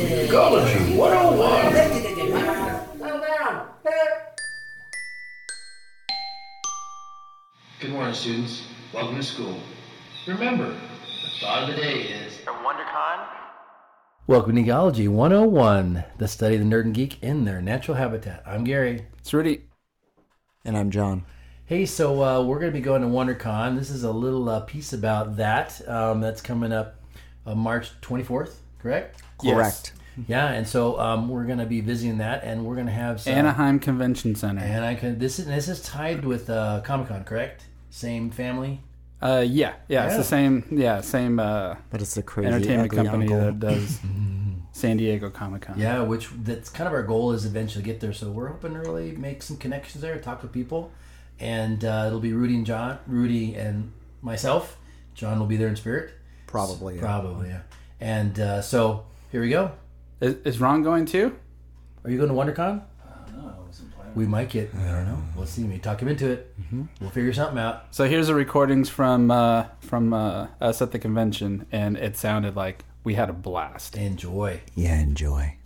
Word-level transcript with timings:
Necology 0.00 0.96
101. 0.96 1.72
Good 7.80 7.90
morning, 7.90 8.14
students. 8.14 8.62
Welcome 8.92 9.16
to 9.16 9.22
school. 9.22 9.60
Remember, 10.28 10.68
the 10.68 11.30
thought 11.40 11.68
of 11.68 11.74
the 11.74 11.82
day 11.82 12.02
is 12.02 12.38
WonderCon. 12.46 13.26
Welcome 14.28 14.54
to 14.54 14.62
Necology 14.62 15.08
101, 15.08 16.04
the 16.18 16.28
study 16.28 16.54
of 16.54 16.60
the 16.60 16.66
nerd 16.66 16.84
and 16.84 16.94
geek 16.94 17.22
in 17.22 17.44
their 17.44 17.60
natural 17.60 17.96
habitat. 17.96 18.42
I'm 18.46 18.62
Gary. 18.62 19.06
It's 19.18 19.34
Rudy. 19.34 19.64
And 20.64 20.76
I'm 20.76 20.90
John. 20.90 21.24
Hey, 21.66 21.86
so 21.86 22.22
uh, 22.22 22.44
we're 22.44 22.60
going 22.60 22.72
to 22.72 22.78
be 22.78 22.84
going 22.84 23.02
to 23.02 23.08
WonderCon. 23.08 23.76
This 23.76 23.90
is 23.90 24.04
a 24.04 24.12
little 24.12 24.48
uh, 24.48 24.60
piece 24.60 24.92
about 24.92 25.36
that. 25.38 25.80
Um, 25.88 26.20
that's 26.20 26.40
coming 26.40 26.72
up 26.72 27.00
uh, 27.46 27.54
March 27.54 28.00
24th, 28.00 28.54
correct? 28.78 29.22
Correct. 29.38 29.92
Yeah, 30.26 30.48
and 30.48 30.66
so 30.66 30.98
um, 30.98 31.28
we're 31.28 31.44
going 31.44 31.58
to 31.60 31.66
be 31.66 31.80
visiting 31.80 32.18
that, 32.18 32.42
and 32.42 32.64
we're 32.64 32.74
going 32.74 32.86
to 32.88 32.92
have 32.92 33.20
some. 33.20 33.34
Anaheim 33.34 33.78
Convention 33.78 34.34
Center. 34.34 34.62
And 34.62 34.84
I 34.84 34.94
can. 34.96 35.18
This 35.18 35.38
is 35.38 35.46
this 35.46 35.68
is 35.68 35.80
tied 35.80 36.24
with 36.24 36.50
uh, 36.50 36.80
Comic 36.84 37.08
Con, 37.08 37.22
correct? 37.24 37.64
Same 37.90 38.30
family. 38.30 38.80
Uh, 39.22 39.44
yeah, 39.46 39.74
yeah, 39.88 40.04
it's 40.06 40.12
Yeah. 40.14 40.16
the 40.18 40.24
same. 40.24 40.64
Yeah, 40.72 41.00
same 41.02 41.38
uh, 41.38 41.76
But 41.90 42.02
it's 42.02 42.16
a 42.16 42.22
crazy 42.22 42.48
entertainment 42.48 42.92
ugly 42.92 43.04
company 43.04 43.32
uncle. 43.32 43.38
that 43.40 43.60
does 43.60 43.98
San 44.72 44.96
Diego 44.96 45.30
Comic 45.30 45.62
Con. 45.62 45.78
Yeah, 45.78 46.02
which 46.02 46.28
that's 46.42 46.68
kind 46.68 46.86
of 46.88 46.94
our 46.94 47.02
goal 47.04 47.32
is 47.32 47.44
eventually 47.44 47.84
get 47.84 48.00
there. 48.00 48.12
So 48.12 48.30
we're 48.30 48.48
hoping 48.48 48.74
to 48.74 48.80
really 48.80 49.12
make 49.12 49.42
some 49.42 49.56
connections 49.56 50.02
there, 50.02 50.18
talk 50.18 50.42
with 50.42 50.52
people, 50.52 50.90
and 51.40 51.84
uh, 51.84 52.04
it'll 52.08 52.20
be 52.20 52.32
Rudy 52.32 52.56
and 52.56 52.66
John, 52.66 52.98
Rudy 53.06 53.54
and 53.54 53.92
myself. 54.22 54.76
John 55.14 55.38
will 55.40 55.46
be 55.46 55.56
there 55.56 55.68
in 55.68 55.76
spirit. 55.76 56.12
Probably. 56.46 56.94
Yeah. 56.96 57.00
Probably, 57.02 57.48
yeah. 57.48 57.60
And 58.00 58.38
uh, 58.38 58.62
so 58.62 59.06
here 59.30 59.40
we 59.40 59.50
go. 59.50 59.72
Is, 60.20 60.36
is 60.44 60.60
Ron 60.60 60.82
going 60.82 61.06
too? 61.06 61.36
Are 62.04 62.10
you 62.10 62.16
going 62.16 62.28
to 62.28 62.34
WonderCon? 62.34 62.82
We 64.14 64.26
might 64.26 64.48
get. 64.50 64.74
I 64.74 64.90
don't 64.92 65.06
know. 65.06 65.22
We'll 65.36 65.46
see. 65.46 65.62
Maybe 65.62 65.80
talk 65.80 66.00
him 66.00 66.08
into 66.08 66.28
it. 66.30 66.54
We'll 67.00 67.10
figure 67.10 67.32
something 67.32 67.58
out. 67.58 67.94
So 67.94 68.04
here's 68.08 68.26
the 68.26 68.34
recordings 68.34 68.88
from 68.88 69.30
uh, 69.30 69.66
from 69.80 70.12
uh, 70.12 70.48
us 70.60 70.82
at 70.82 70.90
the 70.92 70.98
convention, 70.98 71.66
and 71.70 71.96
it 71.96 72.16
sounded 72.16 72.56
like 72.56 72.84
we 73.04 73.14
had 73.14 73.28
a 73.30 73.32
blast. 73.32 73.96
Enjoy. 73.96 74.60
Yeah, 74.74 74.98
enjoy. 74.98 75.56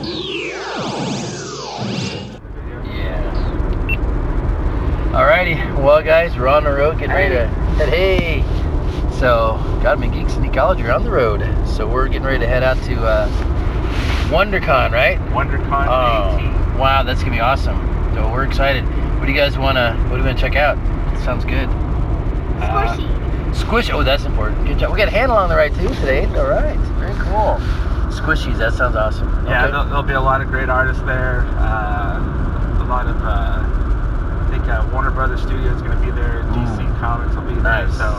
Alrighty, 5.12 5.76
well, 5.82 6.02
guys, 6.02 6.36
we're 6.36 6.48
on 6.48 6.64
the 6.64 6.72
road, 6.72 6.98
getting 6.98 7.14
ready 7.14 7.34
to 7.34 7.46
head. 7.46 7.88
Hey, 7.88 8.42
so 9.18 9.56
God 9.82 9.98
Among 9.98 10.12
Geeks 10.12 10.34
and 10.36 10.44
Necology 10.46 10.84
are 10.88 10.92
on 10.92 11.02
the 11.02 11.10
road, 11.10 11.40
so 11.66 11.86
we're 11.88 12.06
getting 12.06 12.22
ready 12.22 12.38
to 12.38 12.46
head 12.46 12.62
out 12.62 12.76
to 12.84 12.94
uh, 13.02 13.28
WonderCon, 14.30 14.92
right? 14.92 15.18
WonderCon 15.30 15.86
Oh, 15.88 16.78
wow, 16.78 17.02
that's 17.02 17.20
gonna 17.22 17.34
be 17.34 17.40
awesome. 17.40 17.76
So 18.14 18.30
we're 18.30 18.44
excited. 18.44 18.84
What 19.18 19.26
do 19.26 19.32
you 19.32 19.38
guys 19.38 19.58
wanna? 19.58 19.96
What 20.04 20.10
do 20.10 20.22
you 20.22 20.24
wanna 20.28 20.38
check 20.38 20.54
out? 20.54 20.76
sounds 21.24 21.44
good. 21.44 21.68
Squishy. 22.60 23.54
Squish. 23.54 23.90
Oh, 23.90 24.02
that's 24.02 24.24
important. 24.24 24.66
Good 24.66 24.78
job. 24.78 24.92
We 24.92 24.98
got 24.98 25.08
a 25.08 25.12
handle 25.12 25.36
on 25.36 25.48
the 25.48 25.56
right 25.56 25.72
too 25.74 25.88
today. 25.88 26.26
All 26.26 26.46
right, 26.48 26.76
very 26.98 27.14
cool. 27.14 27.58
Squishies. 28.10 28.58
That 28.58 28.72
sounds 28.74 28.94
awesome. 28.96 29.28
Yeah, 29.46 29.62
Okay. 29.64 29.70
there'll, 29.72 29.84
there'll 29.86 30.02
be 30.02 30.12
a 30.14 30.20
lot 30.20 30.40
of 30.40 30.48
great 30.48 30.68
artists 30.68 31.02
there. 31.04 31.40
Uh, 31.58 32.82
a 32.82 32.86
lot 32.86 33.06
of, 33.06 33.16
uh, 33.22 33.26
I 33.26 34.48
think 34.50 34.64
uh, 34.68 34.88
Warner 34.92 35.10
Brothers 35.10 35.40
Studios 35.42 35.76
is 35.76 35.82
going 35.82 35.96
to 35.98 36.04
be 36.04 36.10
there. 36.12 36.42
DC 36.54 37.00
Comics 37.00 37.34
will 37.34 37.42
be 37.42 37.54
there. 37.54 37.62
Nice. 37.62 37.96
So 37.96 38.10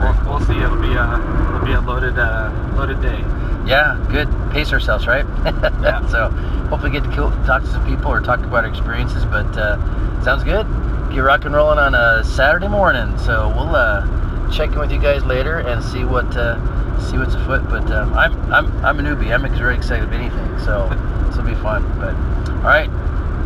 we'll, 0.00 0.38
we'll 0.38 0.46
see. 0.46 0.58
It'll 0.58 0.80
be 0.80 0.92
a 0.94 1.06
it'll 1.48 1.64
be 1.64 1.72
a 1.72 1.80
loaded 1.80 2.18
uh, 2.18 2.50
loaded 2.76 3.00
day. 3.00 3.18
Yeah, 3.66 4.04
good. 4.10 4.28
Pace 4.52 4.72
ourselves, 4.72 5.06
right? 5.06 5.24
Yeah. 5.80 6.06
so 6.08 6.28
hopefully 6.68 6.92
get 6.92 7.04
to 7.04 7.10
kill, 7.12 7.30
talk 7.46 7.62
to 7.62 7.68
some 7.68 7.86
people 7.86 8.10
or 8.10 8.20
talk 8.20 8.40
about 8.40 8.64
our 8.64 8.70
experiences. 8.70 9.24
But 9.24 9.46
uh, 9.56 9.76
sounds 10.22 10.44
good. 10.44 10.66
Get 11.12 11.20
rock 11.20 11.44
and 11.44 11.54
rolling 11.54 11.78
on 11.78 11.94
a 11.94 12.24
Saturday 12.24 12.68
morning. 12.68 13.16
So 13.18 13.48
we'll 13.56 13.74
uh, 13.74 14.50
check 14.52 14.72
in 14.72 14.78
with 14.78 14.92
you 14.92 14.98
guys 15.00 15.24
later 15.24 15.58
and 15.58 15.82
see 15.82 16.04
what 16.04 16.26
uh, 16.36 16.56
see 17.00 17.18
what's 17.18 17.34
afoot. 17.34 17.68
But 17.68 17.90
um, 17.90 18.12
I'm 18.14 18.34
I'm 18.52 18.84
I'm 18.84 18.98
a 18.98 19.02
newbie. 19.02 19.32
I'm 19.32 19.42
very 19.56 19.74
excited 19.74 20.04
of 20.04 20.12
anything. 20.12 20.58
So 20.60 20.88
this 21.26 21.36
will 21.36 21.44
be 21.44 21.54
fun. 21.56 21.82
But 21.98 22.14
all 22.56 22.68
right, 22.68 22.90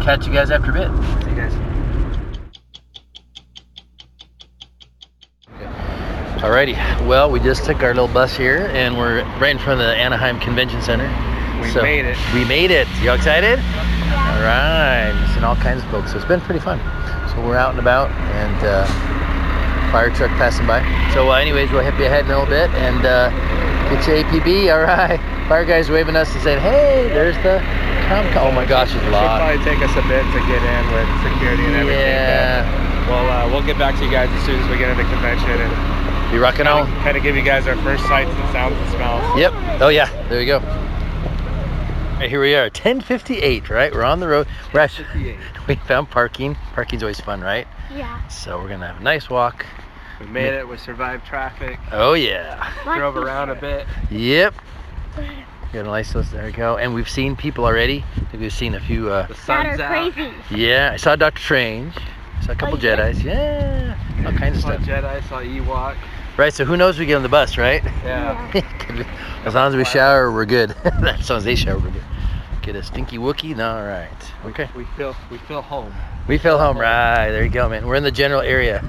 catch 0.02 0.26
you 0.26 0.32
guys 0.32 0.50
after 0.50 0.70
a 0.70 0.74
bit. 0.74 0.90
See 1.24 1.30
you 1.30 1.36
guys. 1.36 1.73
Alrighty. 6.44 6.76
Well, 7.06 7.30
we 7.30 7.40
just 7.40 7.64
took 7.64 7.82
our 7.82 7.94
little 7.94 8.12
bus 8.12 8.36
here, 8.36 8.68
and 8.74 8.98
we're 8.98 9.24
right 9.40 9.56
in 9.56 9.58
front 9.58 9.80
of 9.80 9.86
the 9.86 9.96
Anaheim 9.96 10.38
Convention 10.38 10.82
Center. 10.82 11.08
We 11.56 11.72
made 11.80 12.04
it. 12.04 12.18
We 12.34 12.44
made 12.44 12.70
it. 12.70 12.86
You 13.00 13.08
all 13.08 13.16
excited? 13.16 13.56
All 14.12 14.44
right. 14.44 15.16
Seen 15.32 15.42
all 15.42 15.56
kinds 15.56 15.82
of 15.82 15.88
folks, 15.88 16.12
so 16.12 16.18
it's 16.18 16.28
been 16.28 16.42
pretty 16.42 16.60
fun. 16.60 16.76
So 17.32 17.40
we're 17.40 17.56
out 17.56 17.70
and 17.70 17.80
about, 17.80 18.10
and 18.36 18.60
uh, 18.60 18.84
fire 19.88 20.10
truck 20.10 20.28
passing 20.36 20.66
by. 20.66 20.84
So, 21.14 21.32
uh, 21.32 21.40
anyways, 21.40 21.72
we'll 21.72 21.80
hit 21.80 21.96
you 21.96 22.04
ahead 22.04 22.26
in 22.26 22.30
a 22.30 22.36
little 22.36 22.44
bit 22.44 22.68
and 22.76 23.00
uh, 23.06 23.32
get 23.88 24.04
your 24.06 24.20
APB. 24.20 24.68
All 24.76 24.84
right. 24.84 25.16
Fire 25.48 25.64
guys 25.64 25.88
waving 25.88 26.14
us 26.14 26.28
and 26.34 26.42
saying, 26.42 26.60
"Hey, 26.60 27.08
there's 27.08 27.36
the 27.40 27.64
Comic 28.04 28.36
Oh 28.36 28.52
my 28.52 28.66
gosh, 28.68 28.92
it's 28.92 29.00
a 29.00 29.08
lot. 29.08 29.24
Should 29.24 29.40
probably 29.40 29.64
take 29.64 29.80
us 29.80 29.96
a 29.96 30.04
bit 30.12 30.28
to 30.28 30.40
get 30.44 30.60
in 30.60 30.84
with 30.92 31.08
security 31.24 31.64
and 31.72 31.76
everything. 31.88 32.04
Yeah. 32.04 32.68
But 33.08 33.16
we'll 33.16 33.30
uh, 33.32 33.48
we'll 33.48 33.64
get 33.64 33.78
back 33.80 33.96
to 33.96 34.04
you 34.04 34.12
guys 34.12 34.28
as 34.28 34.44
soon 34.44 34.60
as 34.60 34.68
we 34.68 34.76
get 34.76 34.92
into 34.92 35.04
the 35.04 35.08
convention 35.08 35.56
and 35.56 35.93
You 36.34 36.42
rocking 36.42 36.66
on? 36.66 36.86
kind 37.04 37.16
of 37.16 37.22
give 37.22 37.36
you 37.36 37.42
guys 37.42 37.68
our 37.68 37.76
first 37.76 38.04
sights 38.06 38.28
and 38.30 38.52
sounds 38.52 38.74
and 38.76 38.90
smells. 38.90 39.38
Yep. 39.38 39.52
Oh 39.80 39.88
yeah. 39.88 40.10
There 40.28 40.40
you 40.40 40.46
go. 40.46 40.58
All 40.58 42.20
right, 42.20 42.28
here 42.28 42.40
we 42.40 42.54
are, 42.56 42.68
10:58. 42.70 43.68
Right, 43.70 43.92
we're 43.92 44.02
on 44.02 44.18
the 44.18 44.26
road. 44.26 44.48
We're 44.72 44.80
actually 44.80 45.36
we 45.68 45.76
found 45.76 46.10
parking. 46.10 46.56
Parking's 46.74 47.04
always 47.04 47.20
fun, 47.20 47.40
right? 47.40 47.68
Yeah. 47.94 48.26
So 48.26 48.58
we're 48.58 48.68
gonna 48.68 48.88
have 48.88 49.00
a 49.00 49.04
nice 49.04 49.30
walk. 49.30 49.64
We 50.18 50.26
made 50.26 50.54
it. 50.54 50.66
We 50.68 50.76
survived 50.76 51.24
traffic. 51.24 51.78
Oh 51.92 52.14
yeah. 52.14 52.72
Drove 52.82 53.16
around 53.16 53.50
a 53.50 53.54
bit. 53.54 53.86
Yep. 54.10 54.54
Got 55.72 55.80
a 55.80 55.82
nice 55.84 56.14
list. 56.16 56.32
There 56.32 56.44
we 56.46 56.52
go. 56.52 56.78
And 56.78 56.94
we've 56.94 57.08
seen 57.08 57.36
people 57.36 57.64
already. 57.64 58.04
I 58.16 58.20
think 58.30 58.40
we've 58.40 58.52
seen 58.52 58.74
a 58.74 58.80
few. 58.80 59.08
Uh, 59.10 59.26
The 59.28 59.34
sun's 59.36 59.78
out. 59.78 59.88
crazy. 60.12 60.32
yeah, 60.50 60.90
I 60.92 60.96
saw 60.96 61.14
Doctor 61.14 61.40
Strange. 61.40 61.94
I 61.96 62.44
Saw 62.46 62.52
a 62.52 62.54
couple 62.56 62.74
Oh, 62.74 62.76
you 62.76 62.82
did? 62.82 62.98
Jedi's. 62.98 63.22
Yeah. 63.24 63.96
All 64.26 64.32
kinds 64.32 64.56
of 64.58 64.62
Saw 64.62 64.68
stuff. 64.72 64.82
Jedi, 64.82 65.28
saw 65.28 65.40
Ewok. 65.40 65.96
Right. 66.36 66.52
So 66.52 66.64
who 66.64 66.76
knows? 66.76 66.98
We 66.98 67.06
get 67.06 67.14
on 67.14 67.22
the 67.22 67.28
bus, 67.28 67.56
right? 67.56 67.82
Yeah. 67.84 68.50
as 69.44 69.54
long 69.54 69.68
as 69.68 69.76
we 69.76 69.84
shower, 69.84 70.32
we're 70.32 70.46
good. 70.46 70.70
as 70.84 71.30
long 71.30 71.38
as 71.38 71.44
they 71.44 71.54
shower, 71.54 71.78
we're 71.78 71.90
good. 71.90 72.02
Get 72.62 72.76
a 72.76 72.82
stinky 72.82 73.18
Wookie? 73.18 73.54
No, 73.54 73.76
all 73.76 73.84
right. 73.84 74.10
Okay. 74.46 74.68
We 74.74 74.84
feel 74.96 75.14
we 75.30 75.38
feel 75.38 75.60
home. 75.60 75.94
We 76.26 76.38
feel 76.38 76.58
home. 76.58 76.78
Right. 76.78 77.30
There 77.30 77.44
you 77.44 77.50
go, 77.50 77.68
man. 77.68 77.86
We're 77.86 77.96
in 77.96 78.02
the 78.02 78.10
general 78.10 78.40
area. 78.40 78.82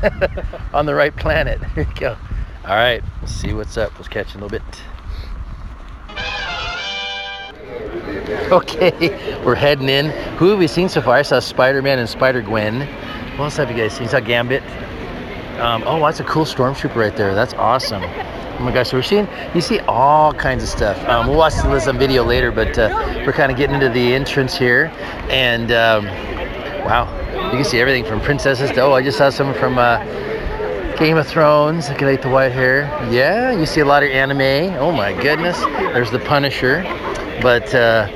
On 0.74 0.86
the 0.86 0.96
right 0.96 1.16
planet. 1.16 1.62
Here 1.76 1.84
you 1.84 2.00
go. 2.00 2.18
All 2.64 2.76
right. 2.76 3.04
Let's 3.22 3.34
see 3.34 3.54
what's 3.54 3.78
up. 3.78 3.94
Let's 3.96 4.08
catch 4.08 4.34
in 4.34 4.42
a 4.42 4.46
little 4.46 4.58
bit. 4.58 4.82
Okay. 8.52 9.44
We're 9.44 9.56
heading 9.56 9.90
in. 9.90 10.06
Who 10.38 10.48
have 10.50 10.58
we 10.58 10.68
seen 10.68 10.88
so 10.88 11.02
far? 11.02 11.16
I 11.16 11.22
saw 11.22 11.40
Spider 11.40 11.82
Man 11.82 12.00
and 12.00 12.08
Spider 12.08 12.42
Gwen. 12.42 12.88
What 13.38 13.46
else 13.46 13.58
have 13.58 13.70
you 13.70 13.76
guys 13.76 13.94
seen? 13.94 14.04
You 14.04 14.10
saw 14.10 14.22
Gambit. 14.22 14.64
Um, 15.60 15.84
oh, 15.86 16.00
that's 16.00 16.20
a 16.20 16.24
cool 16.24 16.46
stormtrooper 16.46 16.96
right 16.96 17.16
there. 17.16 17.34
That's 17.34 17.54
awesome. 17.54 18.04
Oh 18.04 18.60
my 18.60 18.72
gosh, 18.72 18.90
so 18.90 18.98
we're 18.98 19.04
seeing, 19.04 19.28
you 19.54 19.62
see 19.62 19.80
all 19.82 20.34
kinds 20.34 20.64
of 20.64 20.70
stuff. 20.70 20.98
Um, 21.10 21.28
we'll 21.28 21.38
watch 21.38 21.56
this 21.56 21.88
on 21.88 21.98
video 21.98 22.24
later, 22.24 22.52
but 22.52 22.78
uh, 22.78 22.90
we're 23.26 23.34
kind 23.34 23.52
of 23.52 23.58
getting 23.58 23.76
into 23.76 23.90
the 23.90 24.14
entrance 24.14 24.58
here. 24.58 24.92
And 25.30 25.72
um, 25.72 26.06
wow, 26.86 27.10
you 27.46 27.52
can 27.52 27.66
see 27.66 27.80
everything 27.80 28.06
from 28.06 28.22
princesses 28.22 28.72
to, 28.72 28.82
oh, 28.82 28.94
I 28.94 29.04
just 29.04 29.18
saw 29.18 29.30
someone 29.30 29.58
from 29.58 29.78
uh, 29.78 29.98
Game 30.98 31.18
of 31.18 31.28
Thrones. 31.28 31.90
Look 31.90 32.02
at 32.02 32.22
the 32.22 32.30
white 32.30 32.54
hair. 32.54 32.84
Yeah, 33.12 33.52
you 33.52 33.66
see 33.66 33.82
a 33.82 33.86
lot 33.86 34.04
of 34.04 34.10
anime. 34.10 34.74
Oh 34.80 34.92
my 34.92 35.12
goodness. 35.22 35.60
There's 35.60 36.12
the 36.12 36.20
Punisher. 36.20 36.84
But 37.42 37.76
uh, 37.76 38.08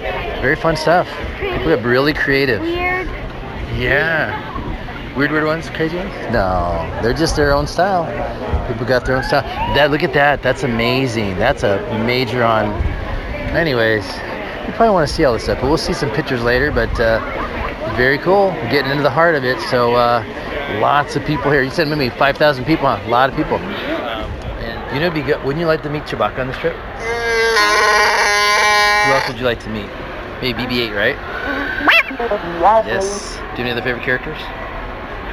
very 0.42 0.56
fun 0.56 0.78
stuff. 0.78 1.10
People 1.40 1.76
get 1.76 1.84
really 1.84 2.14
creative. 2.14 2.62
Weird. 2.62 3.08
Yeah. 3.78 4.69
Weird, 5.16 5.32
weird 5.32 5.46
ones, 5.46 5.70
crazy 5.72 5.98
ones? 5.98 6.14
No, 6.32 6.88
they're 7.02 7.14
just 7.14 7.36
their 7.36 7.52
own 7.52 7.66
style. 7.66 8.06
People 8.68 8.86
got 8.86 9.06
their 9.06 9.18
own 9.18 9.24
style. 9.24 9.42
Dad, 9.74 9.90
look 9.90 10.04
at 10.04 10.14
that. 10.14 10.44
That's 10.44 10.64
amazing. 10.64 11.38
That's 11.38 11.64
a 11.64 11.80
major 12.06 12.44
on. 12.44 12.66
Anyways, 13.56 14.06
you 14.06 14.74
probably 14.74 14.92
want 14.94 15.10
to 15.10 15.14
see 15.14 15.26
all 15.26 15.34
this 15.34 15.44
stuff, 15.44 15.60
but 15.62 15.68
we'll 15.68 15.78
see 15.78 15.94
some 15.94 16.12
pictures 16.12 16.44
later. 16.44 16.72
But 16.72 16.98
uh, 17.00 17.20
very 17.98 18.20
cool. 18.20 18.50
We're 18.50 18.70
getting 18.70 18.92
into 18.92 19.02
the 19.02 19.10
heart 19.10 19.34
of 19.34 19.44
it. 19.44 19.60
So 19.62 19.96
uh, 19.96 20.24
lots 20.80 21.16
of 21.16 21.26
people 21.26 21.52
here. 21.52 21.64
You 21.64 21.72
said 21.72 21.88
maybe 21.88 22.10
5,000 22.16 22.64
people, 22.66 22.86
huh? 22.86 23.02
A 23.04 23.10
lot 23.10 23.30
of 23.30 23.36
people. 23.36 23.58
And 23.58 24.94
you 24.94 25.00
know, 25.00 25.08
it'd 25.08 25.16
be 25.16 25.24
good. 25.24 25.44
Wouldn't 25.44 25.60
you 25.60 25.68
like 25.68 25.82
to 25.84 25.90
meet 25.90 26.04
Chewbacca 26.04 26.38
on 26.38 26.48
this 26.48 26.58
trip? 26.58 26.76
Who 29.06 29.14
else 29.16 29.28
would 29.28 29.40
you 29.40 29.46
like 29.46 29.60
to 29.62 29.70
meet? 29.70 29.90
Maybe 30.40 30.64
BB-8, 30.64 30.96
right? 30.96 31.18
Yes. 32.86 33.36
Do 33.36 33.40
you 33.40 33.48
have 33.48 33.60
any 33.60 33.72
other 33.72 33.82
favorite 33.82 34.04
characters 34.04 34.38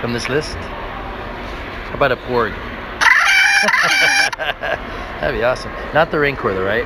from 0.06 0.12
this 0.12 0.28
list? 0.28 0.54
How 0.54 1.94
about 1.94 2.12
a 2.12 2.16
Porg? 2.16 2.52
That'd 5.20 5.36
be 5.36 5.42
awesome. 5.42 5.72
Not 5.92 6.12
the 6.12 6.20
Rancor, 6.20 6.54
though, 6.54 6.64
right? 6.64 6.84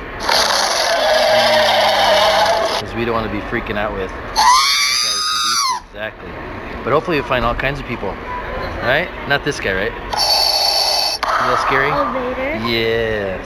Because 2.79 2.95
we 2.95 3.05
don't 3.05 3.13
want 3.13 3.27
to 3.27 3.31
be 3.31 3.39
freaking 3.41 3.77
out 3.77 3.93
with. 3.93 4.11
Exactly. 5.85 6.31
But 6.83 6.93
hopefully 6.93 7.17
you'll 7.17 7.27
find 7.27 7.45
all 7.45 7.53
kinds 7.53 7.79
of 7.79 7.85
people. 7.85 8.09
Right? 8.09 9.07
Not 9.29 9.45
this 9.45 9.59
guy, 9.59 9.75
right? 9.75 9.91
A 11.21 11.47
little 11.47 11.63
scary? 11.67 11.91
Elevator. 11.91 12.67
Yes. 12.67 13.45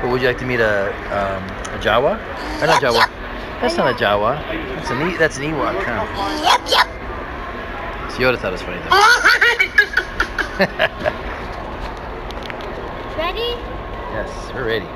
But 0.00 0.10
would 0.10 0.22
you 0.22 0.28
like 0.28 0.38
to 0.38 0.46
meet 0.46 0.60
a 0.60 0.94
um, 1.12 1.44
a 1.74 1.78
Jawa? 1.78 2.16
Or 2.62 2.66
not 2.66 2.80
Jawa? 2.80 3.06
That's 3.60 3.76
not 3.76 3.92
a 3.92 3.94
Jawa. 4.02 4.40
That's 4.76 4.88
an 4.88 5.10
e- 5.10 5.16
that's 5.18 5.36
an 5.36 5.42
Ewok, 5.42 5.84
huh? 5.84 6.06
Yep, 6.42 6.70
yep. 6.70 6.99
So 8.10 8.18
Yoda 8.18 8.38
thought 8.38 8.52
it 8.52 8.58
was 8.58 8.62
funny 8.62 8.80
though. 8.82 8.90
Ready? 13.16 13.56
yes, 14.10 14.52
we're 14.52 14.66
ready. 14.66 14.86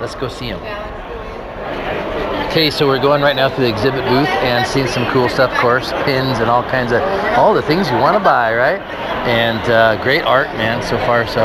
Let's 0.00 0.14
go 0.14 0.28
see 0.28 0.46
him. 0.46 0.60
Okay, 2.50 2.70
so 2.70 2.86
we're 2.86 2.98
going 2.98 3.22
right 3.22 3.36
now 3.36 3.48
to 3.48 3.60
the 3.60 3.68
exhibit 3.68 4.04
booth 4.08 4.28
and 4.42 4.66
seeing 4.66 4.88
some 4.88 5.06
cool 5.12 5.28
stuff, 5.28 5.52
of 5.52 5.58
course, 5.58 5.92
pins 6.04 6.38
and 6.38 6.50
all 6.50 6.62
kinds 6.64 6.90
of 6.90 7.02
all 7.38 7.54
the 7.54 7.62
things 7.62 7.88
you 7.88 7.96
want 7.96 8.16
to 8.16 8.24
buy, 8.24 8.54
right? 8.54 8.80
And 9.28 9.60
uh, 9.70 10.02
great 10.02 10.22
art, 10.22 10.48
man, 10.56 10.82
so 10.82 10.98
far. 11.06 11.26
So 11.28 11.44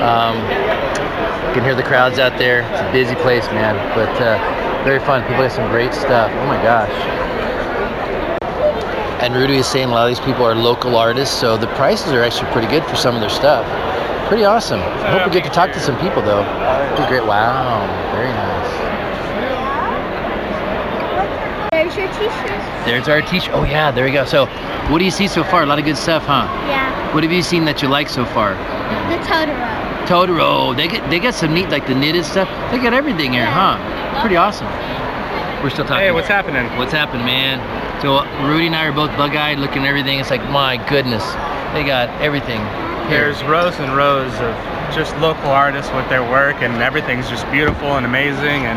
um, 0.00 0.36
you 1.48 1.54
can 1.54 1.62
hear 1.62 1.74
the 1.74 1.82
crowds 1.82 2.18
out 2.18 2.38
there. 2.38 2.62
It's 2.72 2.80
a 2.80 2.92
busy 2.92 3.14
place, 3.16 3.44
man, 3.48 3.74
but 3.94 4.10
uh, 4.22 4.38
very 4.84 5.00
fun. 5.00 5.22
People 5.22 5.42
have 5.42 5.52
some 5.52 5.70
great 5.70 5.92
stuff. 5.92 6.30
Oh 6.32 6.46
my 6.46 6.62
gosh. 6.62 7.23
And 9.24 9.34
Rudy 9.34 9.56
is 9.56 9.66
saying 9.66 9.88
a 9.88 9.90
lot 9.90 10.02
of 10.02 10.14
these 10.14 10.22
people 10.22 10.44
are 10.44 10.54
local 10.54 10.96
artists, 10.96 11.34
so 11.34 11.56
the 11.56 11.66
prices 11.68 12.12
are 12.12 12.22
actually 12.22 12.52
pretty 12.52 12.68
good 12.68 12.84
for 12.84 12.94
some 12.94 13.14
of 13.14 13.22
their 13.22 13.30
stuff. 13.30 13.64
Pretty 14.28 14.44
awesome. 14.44 14.80
I 14.80 15.18
hope 15.18 15.24
we 15.24 15.32
get 15.40 15.44
to 15.44 15.50
talk 15.50 15.72
to 15.72 15.80
some 15.80 15.98
people 15.98 16.20
though. 16.20 16.44
Pretty 16.94 17.08
great. 17.08 17.24
Wow, 17.24 17.88
very 18.12 18.28
nice. 18.28 18.70
There's 21.72 21.96
your 21.96 22.06
t-shirt. 22.08 22.84
There's 22.84 23.08
our 23.08 23.22
teacher. 23.22 23.50
Oh 23.54 23.64
yeah, 23.64 23.90
there 23.90 24.04
we 24.04 24.12
go. 24.12 24.26
So, 24.26 24.44
what 24.92 24.98
do 24.98 25.06
you 25.06 25.10
see 25.10 25.26
so 25.26 25.42
far? 25.42 25.62
A 25.62 25.66
lot 25.66 25.78
of 25.78 25.86
good 25.86 25.96
stuff, 25.96 26.24
huh? 26.24 26.44
Yeah. 26.68 27.14
What 27.14 27.22
have 27.22 27.32
you 27.32 27.42
seen 27.42 27.64
that 27.64 27.80
you 27.80 27.88
like 27.88 28.10
so 28.10 28.26
far? 28.26 28.52
The 29.08 29.16
Totoro. 29.24 30.04
Totoro. 30.04 30.76
They 30.76 30.86
get 30.86 31.08
they 31.08 31.18
got 31.18 31.32
some 31.32 31.54
neat 31.54 31.70
like 31.70 31.86
the 31.86 31.94
knitted 31.94 32.26
stuff. 32.26 32.46
They 32.70 32.76
got 32.76 32.92
everything 32.92 33.32
here, 33.32 33.46
huh? 33.46 33.78
Pretty 34.20 34.36
awesome. 34.36 34.66
We're 35.64 35.70
still 35.70 35.86
talking. 35.86 36.04
Hey, 36.04 36.12
what's 36.12 36.28
happening? 36.28 36.68
What's 36.76 36.92
happening, 36.92 37.24
man? 37.24 37.56
So 38.04 38.20
Rudy 38.44 38.66
and 38.66 38.76
I 38.76 38.84
are 38.84 38.92
both 38.92 39.08
bug-eyed, 39.16 39.56
looking 39.56 39.80
at 39.80 39.88
everything. 39.88 40.20
It's 40.20 40.28
like 40.28 40.44
my 40.50 40.76
goodness, 40.92 41.24
they 41.72 41.80
got 41.88 42.12
everything. 42.20 42.60
Here. 43.08 43.32
There's 43.32 43.42
rows 43.44 43.72
and 43.80 43.96
rows 43.96 44.28
of 44.44 44.52
just 44.92 45.16
local 45.24 45.48
artists 45.48 45.90
with 45.96 46.06
their 46.10 46.20
work, 46.20 46.60
and 46.60 46.84
everything's 46.84 47.30
just 47.30 47.50
beautiful 47.50 47.96
and 47.96 48.04
amazing. 48.04 48.68
And 48.68 48.76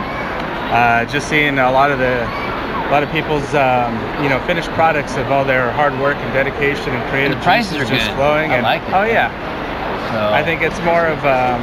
uh, 0.71 1.11
just 1.11 1.27
seeing 1.27 1.59
a 1.59 1.69
lot 1.75 1.91
of 1.91 1.99
the, 1.99 2.23
a 2.23 2.87
lot 2.87 3.03
of 3.03 3.11
people's, 3.11 3.51
um, 3.51 3.91
you 4.23 4.31
know, 4.31 4.39
finished 4.47 4.71
products 4.71 5.17
of 5.17 5.27
all 5.27 5.43
their 5.43 5.73
hard 5.73 5.91
work 5.99 6.15
and 6.15 6.31
dedication 6.31 6.95
and 6.95 7.03
creative 7.11 7.35
And 7.35 7.41
the 7.41 7.43
prices 7.43 7.75
are 7.75 7.83
just 7.83 8.07
good. 8.07 8.15
flowing. 8.15 8.51
I 8.51 8.55
and, 8.55 8.63
like 8.63 8.81
it. 8.87 8.95
Oh 8.95 9.03
yeah, 9.03 9.27
So, 10.15 10.31
I 10.31 10.39
think 10.39 10.61
it's 10.63 10.79
more 10.87 11.03
of, 11.03 11.19
um, 11.27 11.59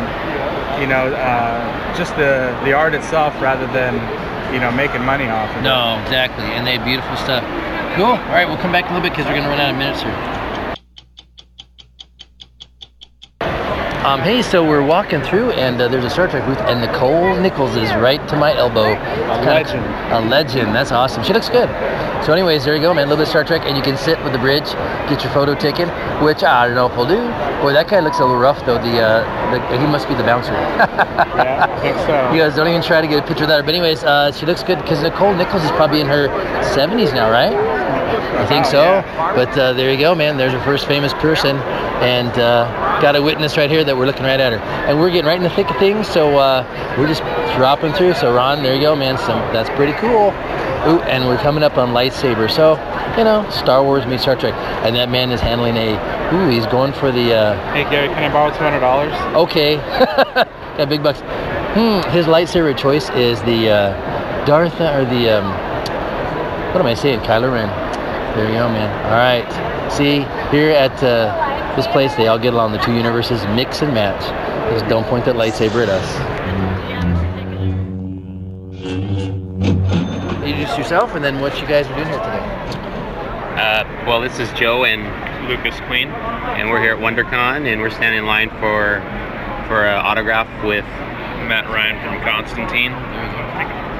you 0.77 0.87
know, 0.87 1.09
uh, 1.17 1.97
just 1.97 2.13
the 2.21 2.53
the 2.69 2.75
art 2.75 2.93
itself 2.93 3.33
rather 3.41 3.67
than, 3.73 3.97
you 4.55 4.61
know, 4.61 4.71
making 4.71 5.03
money 5.03 5.27
off 5.27 5.51
of 5.51 5.57
it. 5.59 5.63
No, 5.67 5.99
exactly, 6.07 6.47
and 6.55 6.65
they 6.65 6.79
have 6.79 6.87
beautiful 6.87 7.17
stuff. 7.17 7.43
Cool. 7.99 8.15
All 8.15 8.35
right, 8.35 8.47
we'll 8.47 8.63
come 8.63 8.71
back 8.71 8.87
in 8.87 8.93
a 8.93 8.95
little 8.95 9.03
bit 9.03 9.13
because 9.13 9.27
we're 9.27 9.35
gonna 9.35 9.51
run 9.51 9.59
out 9.59 9.75
of 9.75 9.77
minutes 9.77 10.01
here. 10.01 10.15
Um, 14.05 14.21
hey, 14.21 14.43
so 14.43 14.63
we're 14.63 14.85
walking 14.85 15.23
through, 15.23 15.53
and 15.53 15.81
uh, 15.81 15.89
there's 15.89 16.05
a 16.05 16.11
Star 16.11 16.29
Trek 16.29 16.45
booth, 16.45 16.59
and 16.59 16.87
Nichelle 16.87 17.41
Nichols 17.41 17.75
is 17.75 17.89
right 17.95 18.21
to 18.29 18.37
my 18.37 18.55
elbow. 18.55 18.93
A 18.93 19.41
legend. 19.43 19.83
A 20.13 20.21
legend. 20.21 20.75
That's 20.75 20.93
awesome. 20.93 21.25
She 21.25 21.33
looks 21.33 21.49
good. 21.49 21.71
So, 22.23 22.35
anyways, 22.35 22.67
there 22.67 22.77
you 22.77 22.83
go, 22.83 22.93
man. 22.93 23.07
A 23.07 23.09
little 23.09 23.17
bit 23.17 23.23
of 23.23 23.29
Star 23.29 23.45
Trek, 23.45 23.63
and 23.65 23.79
you 23.79 23.83
can 23.83 23.97
sit 23.97 24.23
with 24.23 24.35
the 24.35 24.39
bridge, 24.39 24.67
get 25.09 25.25
your 25.25 25.33
photo 25.33 25.55
taken, 25.55 25.89
which 26.23 26.43
I 26.43 26.67
don't 26.67 26.77
know 26.77 26.87
if 26.87 26.95
we'll 26.99 27.09
do. 27.09 27.17
Boy, 27.63 27.73
that 27.73 27.89
guy 27.89 28.01
looks 28.01 28.19
a 28.19 28.27
little 28.27 28.37
rough, 28.37 28.61
though. 28.67 28.77
The, 28.77 29.01
uh, 29.01 29.71
the 29.71 29.79
he 29.79 29.87
must 29.87 30.07
be 30.07 30.15
the 30.15 30.23
bouncer. 30.25 30.53
Yeah, 31.35 31.67
I 31.69 31.81
think 31.81 31.97
so. 32.07 32.33
You 32.33 32.41
guys 32.41 32.55
don't 32.55 32.69
even 32.69 32.83
try 32.83 33.01
to 33.01 33.07
get 33.07 33.25
a 33.25 33.27
picture 33.27 33.45
of 33.45 33.49
that. 33.49 33.65
But 33.65 33.75
anyways, 33.75 34.05
uh, 34.05 34.33
she 34.33 34.45
looks 34.45 34.63
good 34.63 34.79
because 34.83 34.99
Nichelle 34.99 35.37
Nichols 35.37 35.65
is 35.65 35.71
probably 35.73 36.01
in 36.01 36.07
her 36.07 36.29
70s 36.77 37.13
now, 37.15 37.31
right? 37.31 37.53
I 38.37 38.47
think 38.47 38.65
so. 38.65 39.03
But 39.35 39.57
uh, 39.59 39.73
there 39.73 39.93
you 39.93 39.99
go, 39.99 40.15
man. 40.15 40.37
There's 40.37 40.53
her 40.53 40.63
first 40.65 40.87
famous 40.87 41.13
person, 41.15 41.57
and 42.03 42.31
uh, 42.39 43.01
got 43.01 43.17
a 43.17 43.23
witness 43.23 43.57
right 43.57 43.71
here 43.71 43.85
that 43.85 43.97
we're 43.97 44.07
looking 44.07 44.25
right 44.25 44.41
at 44.41 44.53
her, 44.53 44.59
and 44.59 44.99
we're 44.99 45.11
getting 45.11 45.27
right 45.27 45.37
in 45.37 45.43
the 45.43 45.51
thick 45.51 45.71
of 45.71 45.77
things. 45.77 46.09
So 46.09 46.37
uh, 46.39 46.65
we're 46.99 47.07
just 47.07 47.23
dropping 47.57 47.93
through. 47.93 48.15
So 48.15 48.35
Ron, 48.35 48.63
there 48.63 48.75
you 48.75 48.81
go, 48.81 48.97
man. 48.97 49.19
Some 49.19 49.39
that's 49.53 49.71
pretty 49.71 49.93
cool. 49.95 50.33
Ooh, 50.87 51.01
and 51.09 51.27
we're 51.27 51.39
coming 51.39 51.63
up 51.63 51.79
on 51.79 51.91
lightsaber. 51.91 52.51
So 52.51 52.75
you 53.17 53.25
know, 53.25 53.49
Star 53.51 53.83
Wars 53.83 54.07
meets 54.07 54.23
Star 54.23 54.37
Trek, 54.37 54.55
and 54.85 54.95
that 54.97 55.09
man 55.09 55.31
is 55.31 55.41
handling 55.41 55.77
a. 55.77 55.95
Ooh, 56.35 56.49
he's 56.49 56.67
going 56.67 56.93
for 56.93 57.13
the. 57.13 57.35
Uh, 57.35 57.73
Hey 57.73 57.85
Gary, 57.91 58.09
can 58.09 58.23
I 58.23 58.33
borrow 58.33 58.51
two 58.51 58.63
hundred 58.63 58.81
dollars? 58.81 59.13
Okay. 59.37 59.77
Got 60.77 60.89
big 60.89 61.03
bucks. 61.03 61.21
Hmm. 61.21 62.09
His 62.11 62.27
lightsaber 62.27 62.77
choice 62.77 63.09
is 63.11 63.41
the 63.43 63.71
uh, 63.71 64.45
Darth 64.45 64.81
or 64.81 65.05
the 65.05 65.39
um, 65.39 65.75
what 66.73 66.81
am 66.81 66.87
I 66.87 66.95
saying? 66.95 67.21
Kylo 67.21 67.53
Ren. 67.53 67.84
There 68.35 68.49
you 68.49 68.55
go, 68.55 68.69
man. 68.69 68.91
All 69.07 69.13
right. 69.13 69.91
See 69.93 70.23
here 70.51 70.71
at 70.71 71.01
uh, 71.03 71.77
this 71.77 71.87
place, 71.89 72.15
they 72.17 72.27
all 72.27 72.39
get 72.39 72.53
along. 72.53 72.73
The 72.73 72.79
two 72.79 72.93
universes 72.93 73.45
mix 73.49 73.81
and 73.81 73.95
match. 73.95 74.21
Just 74.73 74.89
don't 74.89 75.05
point 75.07 75.25
that 75.27 75.37
lightsaber 75.37 75.87
at 75.87 75.89
us. 75.89 76.35
Introduce 80.43 80.77
yourself, 80.77 81.15
and 81.15 81.25
then 81.25 81.41
what 81.41 81.61
you 81.61 81.67
guys 81.69 81.87
are 81.87 81.95
doing 81.95 82.09
here 82.09 82.19
today. 82.19 82.65
Uh, 83.55 83.85
well, 84.05 84.21
this 84.21 84.41
is 84.41 84.53
Joe 84.55 84.85
and 84.85 85.49
Lucas 85.49 85.79
Queen, 85.87 86.09
and 86.09 86.71
we're 86.71 86.81
here 86.81 86.95
at 86.95 86.99
WonderCon, 86.99 87.73
and 87.73 87.81
we're 87.81 87.91
standing 87.91 88.21
in 88.21 88.27
line 88.27 88.51
for 88.51 89.01
for 89.69 89.87
an 89.87 89.97
autograph 90.05 90.49
with 90.65 90.85
Matt 91.47 91.67
Ryan 91.67 92.01
from 92.03 92.21
Constantine. 92.21 92.93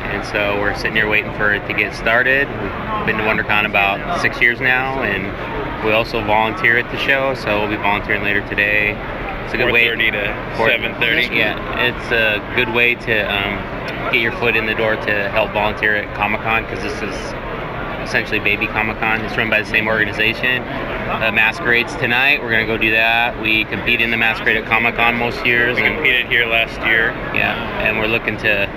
And 0.05 0.25
so 0.27 0.61
we're 0.61 0.75
sitting 0.77 0.95
here 0.95 1.09
waiting 1.09 1.33
for 1.35 1.53
it 1.53 1.67
to 1.67 1.75
get 1.75 1.95
started. 1.95 2.47
We've 2.49 3.07
been 3.07 3.17
to 3.17 3.25
WonderCon 3.25 3.67
about 3.67 4.21
six 4.21 4.41
years 4.41 4.61
now, 4.61 5.03
and 5.03 5.25
we 5.85 5.93
also 5.93 6.23
volunteer 6.25 6.79
at 6.79 6.91
the 6.93 6.99
show, 6.99 7.35
so 7.35 7.61
we'll 7.61 7.69
be 7.69 7.77
volunteering 7.77 8.23
later 8.23 8.47
today. 8.49 8.93
It's 9.45 9.55
a 9.55 9.57
good 9.57 9.73
way. 9.73 9.87
4:30 9.89 10.13
to 10.13 10.35
7:30. 10.57 11.37
Yeah, 11.37 11.81
it's 11.81 12.13
a 12.13 12.41
good 12.57 12.73
way 12.75 12.95
to 12.95 13.15
um, 13.33 14.13
get 14.13 14.21
your 14.21 14.33
foot 14.33 14.57
in 14.57 14.67
the 14.67 14.75
door 14.75 14.97
to 14.97 15.29
help 15.31 15.53
volunteer 15.53 15.97
at 15.97 16.15
Comic 16.15 16.41
Con 16.43 16.65
because 16.65 16.83
this 16.83 17.03
is 17.03 17.15
essentially 18.07 18.39
Baby 18.39 18.67
Comic 18.67 18.99
Con. 18.99 19.21
It's 19.21 19.37
run 19.37 19.51
by 19.51 19.61
the 19.61 19.69
same 19.69 19.89
organization. 19.89 20.63
Uh, 21.05 21.31
masquerades 21.31 21.95
tonight. 21.97 22.43
We're 22.43 22.51
gonna 22.51 22.67
go 22.67 22.79
do 22.79 22.91
that. 22.93 23.41
We 23.41 23.65
compete 23.65 24.01
in 24.01 24.11
the 24.11 24.17
masquerade 24.17 24.57
at 24.57 24.65
Comic 24.67 24.97
Con 24.97 25.17
most 25.17 25.45
years. 25.45 25.77
We 25.77 25.83
and- 25.85 25.97
competed 25.97 26.27
here 26.27 26.47
last 26.47 26.79
year. 26.87 27.11
yeah, 27.35 27.81
and 27.87 27.99
we're 27.99 28.07
looking 28.07 28.37
to 28.39 28.69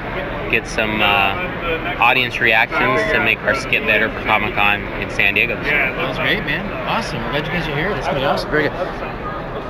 get 0.51 0.67
some 0.67 1.01
uh, 1.01 1.95
audience 1.99 2.39
reactions 2.39 3.01
to 3.11 3.19
make 3.23 3.39
our 3.39 3.55
skit 3.55 3.85
better 3.85 4.09
for 4.09 4.21
Comic 4.23 4.53
Con 4.55 4.81
in 5.01 5.09
San 5.09 5.33
Diego. 5.35 5.55
This 5.57 5.67
year. 5.67 5.93
That's 5.95 6.17
great, 6.19 6.39
man. 6.45 6.65
Awesome. 6.87 7.21
We're 7.23 7.31
glad 7.31 7.45
you 7.47 7.51
guys 7.53 7.67
are 7.67 7.75
here. 7.75 7.89
That's 7.89 8.07
pretty 8.07 8.25
awesome. 8.25 8.49
Very 8.51 8.69
good. 8.69 9.67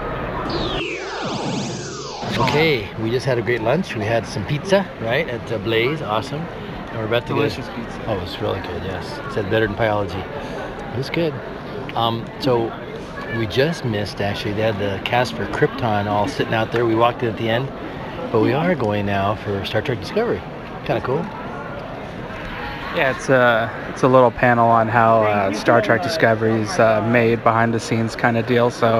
Okay, 2.50 2.88
we 3.02 3.10
just 3.10 3.26
had 3.26 3.38
a 3.38 3.42
great 3.42 3.62
lunch. 3.62 3.96
We 3.96 4.04
had 4.06 4.26
some 4.28 4.46
pizza, 4.46 4.86
right, 5.02 5.28
at 5.28 5.52
uh, 5.52 5.58
Blaze. 5.60 6.02
Awesome. 6.02 6.42
And 6.42 6.98
we're 6.98 7.06
about 7.06 7.24
to 7.28 7.34
Delicious 7.34 7.68
go. 7.68 7.76
pizza. 7.76 8.04
Oh, 8.08 8.20
it's 8.20 8.40
really 8.42 8.62
good. 8.62 8.84
Yes, 8.84 9.18
it 9.20 9.34
said 9.34 9.50
better 9.50 9.68
than 9.68 9.76
biology. 9.76 10.18
It 10.20 10.98
was 10.98 11.10
good. 11.10 11.34
Um, 11.96 12.26
so 12.40 12.72
we 13.38 13.48
just 13.48 13.86
missed 13.86 14.22
actually. 14.22 14.54
They 14.54 14.62
had 14.62 14.80
the 14.80 15.02
cast 15.04 15.34
for 15.34 15.46
Krypton 15.48 16.08
all 16.08 16.28
sitting 16.28 16.54
out 16.54 16.72
there. 16.72 16.86
We 16.86 16.96
walked 16.96 17.24
in 17.24 17.30
at 17.30 17.38
the 17.38 17.50
end, 17.50 17.68
but 18.32 18.42
we 18.42 18.54
are 18.54 18.76
going 18.76 19.06
now 19.06 19.36
for 19.36 19.64
Star 19.66 19.82
Trek 19.82 20.00
Discovery. 20.00 20.40
Kind 20.86 20.98
of 20.98 21.04
cool. 21.04 21.26
Yeah, 22.96 23.16
it's 23.16 23.30
a 23.30 23.72
it's 23.90 24.04
a 24.04 24.08
little 24.08 24.32
panel 24.32 24.68
on 24.68 24.88
how 24.88 25.24
uh, 25.24 25.54
Star 25.54 25.82
Trek 25.82 26.02
Discovery 26.02 26.62
is 26.62 26.80
uh, 26.80 27.08
made, 27.12 27.44
behind 27.44 27.74
the 27.74 27.80
scenes 27.80 28.16
kind 28.16 28.38
of 28.38 28.48
deal. 28.48 28.72
So 28.72 29.00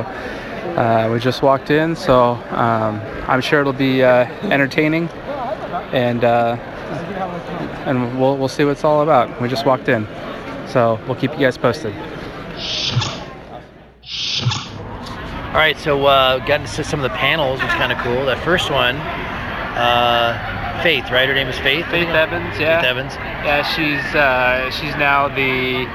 uh, 0.78 1.10
we 1.12 1.20
just 1.20 1.42
walked 1.42 1.72
in, 1.72 1.96
so 1.96 2.34
um, 2.52 3.02
I'm 3.28 3.42
sure 3.42 3.62
it'll 3.62 3.74
be 3.74 4.04
uh, 4.04 4.26
entertaining, 4.44 5.08
and 5.94 6.24
uh, 6.24 6.58
and 7.88 8.20
we'll 8.20 8.38
we'll 8.38 8.48
see 8.50 8.66
what 8.66 8.72
it's 8.72 8.84
all 8.84 9.02
about. 9.02 9.42
We 9.42 9.48
just 9.48 9.66
walked 9.66 9.90
in, 9.90 10.06
so 10.68 11.00
we'll 11.08 11.16
keep 11.16 11.32
you 11.32 11.40
guys 11.40 11.58
posted. 11.58 11.96
All 15.58 15.64
right, 15.64 15.76
so 15.80 16.06
uh, 16.06 16.38
got 16.46 16.60
to 16.60 16.68
see 16.68 16.84
some 16.84 17.00
of 17.00 17.04
the 17.12 17.18
panels, 17.18 17.60
which 17.60 17.68
is 17.72 17.74
kind 17.78 17.92
of 17.92 17.98
cool. 17.98 18.26
That 18.28 18.38
first 18.44 18.70
one, 18.70 18.96
uh, 18.98 20.80
Faith, 20.84 21.10
right? 21.10 21.28
Her 21.28 21.34
name 21.34 21.48
is 21.48 21.58
Faith. 21.58 21.88
Faith 21.88 22.08
Evans, 22.10 22.60
yeah. 22.60 22.80
Faith 22.80 22.86
Evans. 22.88 23.14
Yeah, 23.16 23.64
she's 23.64 24.06
uh, 24.16 24.70
she's 24.70 24.96
now 24.98 25.28
the 25.30 25.88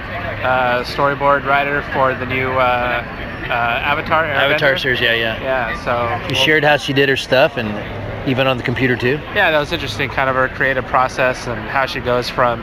uh, 0.45 0.83
storyboard 0.83 1.47
writer 1.47 1.83
for 1.95 2.13
the 2.13 2.27
new 2.27 2.51
uh, 2.51 2.59
uh, 2.59 3.53
Avatar. 3.53 4.25
Avatar 4.25 4.77
series, 4.79 5.01
yeah, 5.01 5.15
yeah. 5.15 5.41
Yeah, 5.41 5.85
so 5.85 6.27
She 6.27 6.35
we'll- 6.35 6.45
shared 6.45 6.65
how 6.65 6.77
she 6.77 6.93
did 6.93 7.09
her 7.09 7.17
stuff, 7.17 7.57
and 7.57 7.69
even 8.29 8.49
on 8.49 8.57
the 8.57 8.65
computer 8.65 8.97
too. 8.97 9.21
Yeah, 9.33 9.53
that 9.53 9.61
was 9.61 9.71
interesting, 9.73 10.11
kind 10.11 10.29
of 10.29 10.35
her 10.35 10.49
creative 10.49 10.85
process 10.87 11.47
and 11.47 11.61
how 11.71 11.87
she 11.87 12.01
goes 12.01 12.29
from 12.29 12.61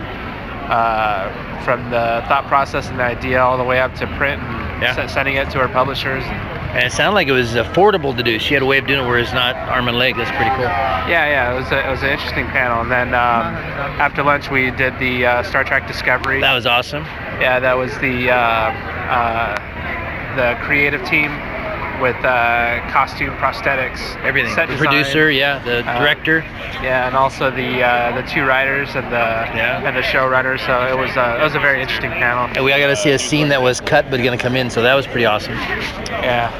uh, 0.68 1.32
from 1.64 1.86
the 1.92 2.24
thought 2.28 2.44
process 2.50 2.90
and 2.90 3.00
the 3.00 3.04
idea 3.04 3.40
all 3.40 3.58
the 3.58 3.64
way 3.64 3.80
up 3.80 3.96
to 3.96 4.08
print 4.18 4.42
and 4.42 4.82
Yeah. 4.82 4.96
se- 4.96 5.14
sending 5.14 5.36
it 5.36 5.50
to 5.52 5.60
her 5.60 5.70
publishers. 5.70 6.24
And 6.26 6.59
it 6.76 6.92
sounded 6.92 7.16
like 7.16 7.28
it 7.28 7.34
was 7.34 7.54
affordable 7.56 8.16
to 8.16 8.24
do. 8.24 8.38
She 8.40 8.54
had 8.54 8.62
a 8.62 8.66
way 8.66 8.78
of 8.78 8.88
doing 8.88 9.04
it 9.04 9.08
where 9.08 9.20
it's 9.20 9.34
not 9.34 9.56
arm 9.56 9.88
and 9.88 9.98
leg. 9.98 10.16
That's 10.16 10.30
pretty 10.32 10.52
cool. 10.52 10.64
Yeah, 10.64 11.28
yeah, 11.28 11.54
it 11.54 11.60
was 11.60 11.72
a, 11.72 11.88
it 11.88 11.90
was 11.90 12.04
an 12.04 12.10
interesting 12.10 12.46
panel. 12.48 12.82
And 12.82 12.92
then 12.92 13.08
um, 13.10 13.56
after 14.00 14.24
lunch, 14.24 14.50
we 14.52 14.72
did 14.72 14.98
the 15.00 15.26
uh, 15.26 15.44
Star 15.44 15.64
Trek 15.64 15.88
Discovery. 15.88 16.42
That 16.42 16.54
was 16.54 16.66
awesome. 16.66 17.04
Yeah, 17.42 17.60
that 17.60 17.78
was 17.78 17.98
the 18.00 18.30
uh, 18.30 18.36
uh, 18.36 19.56
the 20.36 20.64
creative 20.64 21.04
team 21.06 21.32
with 22.02 22.16
uh, 22.26 22.80
costume, 22.92 23.36
prosthetics, 23.38 24.00
Everything. 24.24 24.54
set 24.56 24.68
the 24.68 24.74
design. 24.76 24.88
producer, 24.88 25.32
yeah, 25.32 25.60
the 25.64 25.80
Uh, 25.88 26.00
director. 26.00 26.40
Yeah, 26.82 27.08
and 27.08 27.16
also 27.16 27.52
the 27.52 27.84
uh, 27.84 28.16
the 28.16 28.24
two 28.28 28.46
writers 28.46 28.96
and 28.96 29.06
the 29.08 29.26
Yeah. 29.56 29.82
and 29.86 29.96
the 29.96 30.02
showrunner. 30.02 30.58
So 30.66 30.88
it 30.88 30.98
was 30.98 31.16
uh, 31.18 31.38
it 31.40 31.44
was 31.44 31.56
a 31.56 31.60
very 31.60 31.82
interesting 31.82 32.12
panel. 32.12 32.50
And 32.56 32.64
we 32.64 32.72
got 32.72 32.88
to 32.88 32.96
see 32.96 33.12
a 33.12 33.20
scene 33.20 33.50
that 33.50 33.62
was 33.62 33.82
cut 33.82 34.10
but 34.10 34.18
going 34.24 34.38
to 34.38 34.42
come 34.42 34.56
in, 34.56 34.70
so 34.70 34.82
that 34.82 34.94
was 34.96 35.06
pretty 35.08 35.26
awesome. 35.26 35.54
Yeah. 35.54 36.52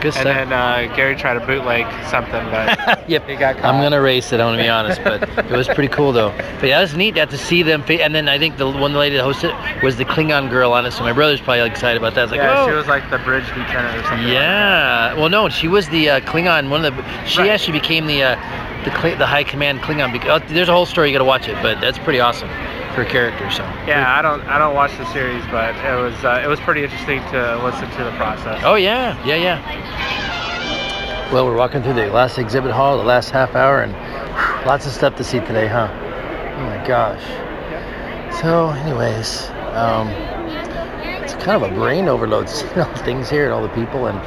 Good 0.00 0.16
And 0.16 0.26
then 0.26 0.52
uh, 0.52 0.94
Gary 0.96 1.14
tried 1.14 1.34
to 1.34 1.46
bootleg 1.46 1.84
something, 2.08 2.42
but 2.50 3.04
yep. 3.08 3.28
he 3.28 3.36
got 3.36 3.56
caught. 3.56 3.64
I'm 3.66 3.82
gonna 3.82 4.00
race 4.00 4.32
it. 4.32 4.40
I'm 4.40 4.52
gonna 4.52 4.62
be 4.62 4.68
honest, 4.68 5.02
but 5.04 5.22
it 5.38 5.50
was 5.56 5.68
pretty 5.68 5.88
cool 5.88 6.12
though. 6.12 6.30
But 6.60 6.68
yeah, 6.70 6.78
it 6.78 6.82
was 6.82 6.96
neat 6.96 7.14
to 7.16 7.36
see 7.38 7.62
them. 7.62 7.82
fa- 7.82 8.02
And 8.02 8.14
then 8.14 8.28
I 8.28 8.38
think 8.38 8.56
the 8.56 8.70
one 8.70 8.94
lady 8.94 9.16
that 9.16 9.24
hosted 9.24 9.50
it 9.76 9.82
was 9.84 9.96
the 9.96 10.04
Klingon 10.04 10.48
girl 10.48 10.72
on 10.72 10.86
it. 10.86 10.92
So 10.92 11.02
my 11.02 11.12
brother's 11.12 11.40
probably 11.40 11.60
excited 11.68 11.98
about 11.98 12.14
that. 12.14 12.22
It's 12.24 12.32
like, 12.32 12.40
yeah, 12.40 12.62
oh. 12.62 12.68
she 12.68 12.74
was 12.74 12.86
like 12.86 13.08
the 13.10 13.18
bridge 13.18 13.46
lieutenant 13.56 13.96
or 13.98 14.02
something. 14.04 14.24
like 14.24 14.32
Yeah. 14.32 15.14
Well, 15.14 15.28
no, 15.28 15.48
she 15.48 15.68
was 15.68 15.88
the 15.90 16.08
uh, 16.10 16.20
Klingon. 16.20 16.70
One 16.70 16.84
of 16.84 16.96
the. 16.96 17.24
She 17.26 17.40
Right. 17.40 17.50
actually 17.50 17.78
became 17.78 18.06
the 18.06 18.22
uh, 18.22 18.84
the 18.84 18.90
Kli- 18.90 19.18
the 19.18 19.26
high 19.26 19.44
command 19.44 19.80
Klingon. 19.80 20.12
bec- 20.12 20.26
Oh, 20.26 20.38
there's 20.48 20.68
a 20.68 20.72
whole 20.72 20.86
story. 20.86 21.08
You 21.10 21.14
got 21.14 21.18
to 21.18 21.24
watch 21.24 21.48
it, 21.48 21.56
but 21.62 21.80
that's 21.80 21.98
pretty 21.98 22.20
awesome 22.20 22.48
character. 23.04 23.50
So. 23.50 23.62
Yeah, 23.86 24.14
I 24.16 24.22
don't 24.22 24.40
I 24.42 24.58
don't 24.58 24.74
watch 24.74 24.96
the 24.98 25.10
series, 25.12 25.44
but 25.46 25.74
it 25.76 26.00
was 26.00 26.14
uh, 26.24 26.42
it 26.44 26.48
was 26.48 26.60
pretty 26.60 26.82
interesting 26.84 27.20
to 27.32 27.62
listen 27.64 27.90
to 27.90 28.04
the 28.04 28.12
process. 28.12 28.60
Oh 28.64 28.74
yeah, 28.74 29.22
yeah, 29.24 29.36
yeah. 29.36 31.30
Well, 31.32 31.46
we're 31.46 31.56
walking 31.56 31.82
through 31.82 31.94
the 31.94 32.08
last 32.08 32.38
exhibit 32.38 32.72
hall, 32.72 32.98
the 32.98 33.04
last 33.04 33.30
half 33.30 33.54
hour, 33.54 33.82
and 33.82 33.92
whew, 33.92 34.66
lots 34.66 34.86
of 34.86 34.92
stuff 34.92 35.14
to 35.14 35.22
see 35.22 35.38
today, 35.38 35.68
huh? 35.68 35.88
Oh 35.92 36.64
my 36.64 36.84
gosh. 36.84 37.22
So, 38.40 38.70
anyways, 38.70 39.48
um, 39.76 40.08
it's 41.22 41.34
kind 41.34 41.62
of 41.62 41.70
a 41.70 41.72
brain 41.72 42.08
overload 42.08 42.48
seeing 42.48 42.80
all 42.80 42.92
the 42.92 43.02
things 43.04 43.30
here 43.30 43.44
and 43.44 43.52
all 43.52 43.62
the 43.62 43.68
people, 43.68 44.06
and 44.06 44.18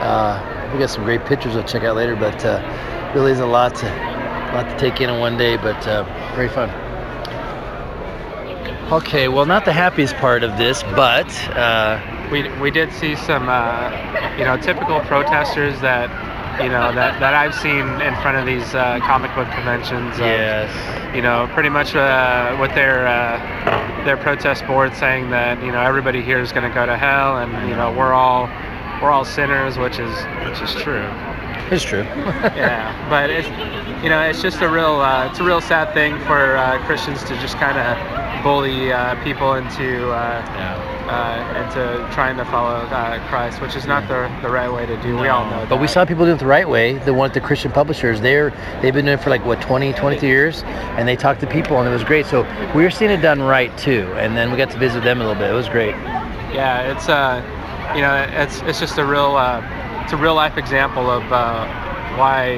uh, 0.00 0.70
we 0.72 0.78
got 0.78 0.88
some 0.88 1.04
great 1.04 1.26
pictures 1.26 1.56
I'll 1.56 1.64
check 1.64 1.82
out 1.84 1.96
later. 1.96 2.16
But 2.16 2.42
uh, 2.42 3.12
really 3.14 3.32
is 3.32 3.40
a 3.40 3.46
lot 3.46 3.74
to, 3.74 3.86
a 3.86 4.52
lot 4.54 4.68
to 4.70 4.78
take 4.78 5.00
in 5.00 5.10
in 5.10 5.20
one 5.20 5.36
day, 5.36 5.56
but 5.56 5.86
uh, 5.86 6.04
very 6.34 6.48
fun. 6.48 6.85
Okay, 8.92 9.26
well, 9.26 9.46
not 9.46 9.64
the 9.64 9.72
happiest 9.72 10.14
part 10.14 10.44
of 10.44 10.56
this, 10.58 10.84
but 10.94 11.26
uh, 11.56 11.98
we 12.30 12.48
we 12.60 12.70
did 12.70 12.92
see 12.92 13.16
some 13.16 13.48
uh, 13.48 13.90
you 14.38 14.44
know 14.44 14.56
typical 14.56 15.00
protesters 15.00 15.80
that 15.80 16.08
you 16.62 16.68
know 16.68 16.94
that, 16.94 17.18
that 17.18 17.34
I've 17.34 17.52
seen 17.52 17.82
in 18.00 18.14
front 18.22 18.36
of 18.38 18.46
these 18.46 18.76
uh, 18.76 19.00
comic 19.00 19.34
book 19.34 19.50
conventions. 19.50 20.14
of, 20.14 20.20
yes. 20.20 21.14
You 21.16 21.20
know, 21.20 21.50
pretty 21.52 21.68
much 21.68 21.96
uh, 21.96 22.56
with 22.60 22.72
their 22.76 23.08
uh, 23.08 24.04
their 24.04 24.16
protest 24.16 24.64
board 24.68 24.94
saying 24.94 25.30
that 25.30 25.60
you 25.64 25.72
know 25.72 25.80
everybody 25.80 26.22
here 26.22 26.38
is 26.38 26.52
going 26.52 26.62
to 26.62 26.72
go 26.72 26.86
to 26.86 26.96
hell, 26.96 27.38
and 27.38 27.68
you 27.68 27.74
know 27.74 27.90
we're 27.90 28.14
all 28.14 28.46
we're 29.02 29.10
all 29.10 29.24
sinners, 29.24 29.78
which 29.78 29.98
is 29.98 30.14
which 30.44 30.60
is 30.60 30.74
true. 30.82 31.06
It's 31.70 31.82
true. 31.82 32.02
yeah, 32.54 32.94
but 33.10 33.28
it's 33.30 33.48
you 34.02 34.08
know 34.08 34.22
it's 34.22 34.40
just 34.42 34.60
a 34.62 34.68
real 34.68 35.00
uh, 35.00 35.28
it's 35.28 35.40
a 35.40 35.44
real 35.44 35.60
sad 35.60 35.92
thing 35.94 36.18
for 36.20 36.56
uh, 36.56 36.84
Christians 36.86 37.22
to 37.24 37.38
just 37.40 37.56
kind 37.56 37.78
of 37.78 38.42
bully 38.42 38.92
uh, 38.92 39.22
people 39.24 39.54
into 39.54 40.08
uh, 40.10 40.96
uh, 41.08 41.62
into 41.64 42.14
trying 42.14 42.36
to 42.36 42.44
follow 42.46 42.76
uh, 42.86 43.28
Christ, 43.28 43.60
which 43.60 43.76
is 43.76 43.86
not 43.86 44.06
the 44.08 44.30
the 44.42 44.52
right 44.52 44.72
way 44.72 44.86
to 44.86 45.00
do. 45.02 45.16
We 45.18 45.28
all 45.28 45.44
know 45.44 45.60
that. 45.60 45.68
But 45.68 45.80
we 45.80 45.88
saw 45.88 46.04
people 46.04 46.24
doing 46.24 46.36
it 46.36 46.40
the 46.40 46.46
right 46.46 46.68
way. 46.68 46.98
The 46.98 47.14
one 47.14 47.30
at 47.30 47.34
the 47.34 47.40
Christian 47.40 47.72
publishers, 47.72 48.20
they're 48.20 48.50
they've 48.80 48.94
been 48.94 49.04
doing 49.04 49.18
it 49.18 49.22
for 49.22 49.30
like 49.30 49.44
what 49.44 49.60
20, 49.60 49.92
22 49.92 50.26
years, 50.26 50.62
and 50.96 51.08
they 51.08 51.16
talked 51.16 51.40
to 51.40 51.46
people, 51.46 51.78
and 51.78 51.88
it 51.88 51.92
was 51.92 52.04
great. 52.04 52.26
So 52.26 52.42
we 52.74 52.82
were 52.82 52.90
seeing 52.90 53.10
it 53.10 53.18
done 53.18 53.42
right 53.42 53.76
too. 53.76 54.12
And 54.16 54.36
then 54.36 54.50
we 54.50 54.56
got 54.56 54.70
to 54.70 54.78
visit 54.78 55.02
them 55.02 55.20
a 55.20 55.26
little 55.26 55.40
bit. 55.40 55.50
It 55.50 55.54
was 55.54 55.68
great. 55.68 55.94
yeah, 56.54 56.92
it's 56.92 57.08
uh, 57.08 57.42
you 57.94 58.02
know, 58.02 58.26
it's 58.30 58.60
it's 58.62 58.80
just 58.80 58.98
a 58.98 59.04
real 59.04 59.36
uh, 59.36 59.62
it's 60.02 60.12
a 60.12 60.16
real 60.16 60.34
life 60.34 60.56
example 60.56 61.10
of 61.10 61.22
uh, 61.32 61.66
why 62.16 62.54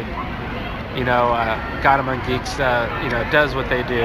you 0.97 1.05
know 1.05 1.33
uh, 1.33 1.83
God 1.83 2.01
Among 2.01 2.19
Geeks 2.27 2.59
uh, 2.59 2.89
you 3.03 3.11
know 3.11 3.29
does 3.31 3.55
what 3.55 3.69
they 3.69 3.83
do, 3.83 4.03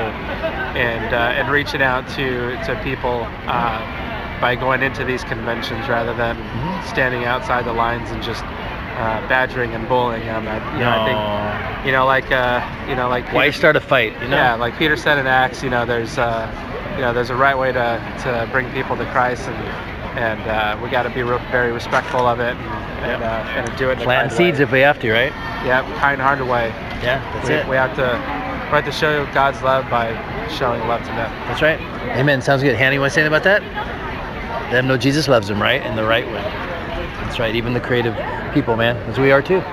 and 0.76 1.14
uh, 1.14 1.38
and 1.38 1.50
reaching 1.52 1.82
out 1.82 2.08
to 2.10 2.56
to 2.66 2.80
people 2.84 3.26
uh, 3.48 4.40
by 4.42 4.56
going 4.56 4.84
into 4.84 5.04
these 5.06 5.24
conventions 5.24 5.88
rather 5.88 6.14
than 6.14 6.36
standing 6.86 7.26
outside 7.26 7.66
the 7.66 7.74
lines 7.74 8.12
and 8.12 8.22
just 8.22 8.44
uh, 8.44 9.26
badgering 9.28 9.74
and 9.74 9.88
bullying 9.88 10.26
them. 10.26 10.48
I, 10.48 10.58
you 10.74 10.80
know, 10.80 10.90
I 10.90 11.06
think 11.06 11.86
you 11.86 11.92
know 11.92 12.06
like 12.06 12.32
uh, 12.32 12.62
you 12.88 12.96
know 12.96 13.10
like 13.10 13.32
Why 13.34 13.50
start 13.52 13.76
a 13.76 13.82
fight? 13.82 14.14
You 14.22 14.30
know? 14.30 14.38
yeah, 14.38 14.56
like 14.56 14.78
Peter 14.78 14.98
said 14.98 15.18
in 15.18 15.28
Acts, 15.28 15.64
you 15.64 15.70
know, 15.70 15.86
there's 15.86 16.18
uh, 16.18 16.50
you 16.96 17.02
know, 17.02 17.14
there's 17.14 17.32
a 17.32 17.36
right 17.36 17.58
way 17.58 17.72
to, 17.72 18.20
to 18.24 18.48
bring 18.52 18.72
people 18.72 18.96
to 18.98 19.06
Christ, 19.06 19.48
and 19.48 19.93
and 20.16 20.42
uh, 20.42 20.80
we 20.82 20.90
got 20.90 21.04
to 21.04 21.10
be 21.10 21.24
re- 21.24 21.42
very 21.52 21.72
respectful 21.72 22.28
of 22.28 22.40
it, 22.40 22.56
and 22.56 23.04
and, 23.04 23.24
uh, 23.24 23.28
and 23.70 23.78
do 23.78 23.90
it. 23.90 23.94
In 23.94 24.02
a 24.02 24.04
Planting 24.04 24.30
kind 24.30 24.38
seeds 24.38 24.60
way. 24.60 24.64
if 24.64 24.72
we 24.72 24.80
have 24.82 25.00
to, 25.00 25.12
right? 25.12 25.32
Yeah, 25.66 25.82
kind-hearted 26.00 26.48
way. 26.48 26.70
Yeah, 27.02 27.20
that's 27.34 27.50
we, 27.50 27.56
it. 27.56 27.68
we 27.68 27.76
have 27.76 27.96
to 27.96 28.04
we 28.72 28.76
have 28.76 28.86
to 28.86 28.92
show 28.92 29.26
God's 29.34 29.62
love 29.62 29.90
by 29.90 30.14
showing 30.50 30.82
love 30.88 31.02
to 31.02 31.08
them. 31.08 31.32
That's 31.48 31.62
right. 31.62 31.80
Amen. 32.18 32.42
Sounds 32.42 32.64
good. 32.64 32.76
Hannah, 32.76 32.94
you 32.96 33.00
want 33.00 33.12
to 33.12 33.16
say 33.16 33.22
anything 33.22 33.36
about 33.38 33.44
that? 33.44 33.62
Let 34.72 34.72
them 34.72 34.88
know 34.88 34.98
Jesus 34.98 35.28
loves 35.28 35.48
them, 35.48 35.62
right? 35.62 35.86
In 35.86 35.96
the 35.96 36.04
right 36.04 36.26
way. 36.26 36.42
That's 37.24 37.40
right. 37.40 37.56
Even 37.56 37.74
the 37.74 37.80
creative 37.80 38.16
people, 38.54 38.76
man, 38.76 38.98
as 39.10 39.18
we 39.20 39.32
are 39.32 39.42
too. 39.42 39.58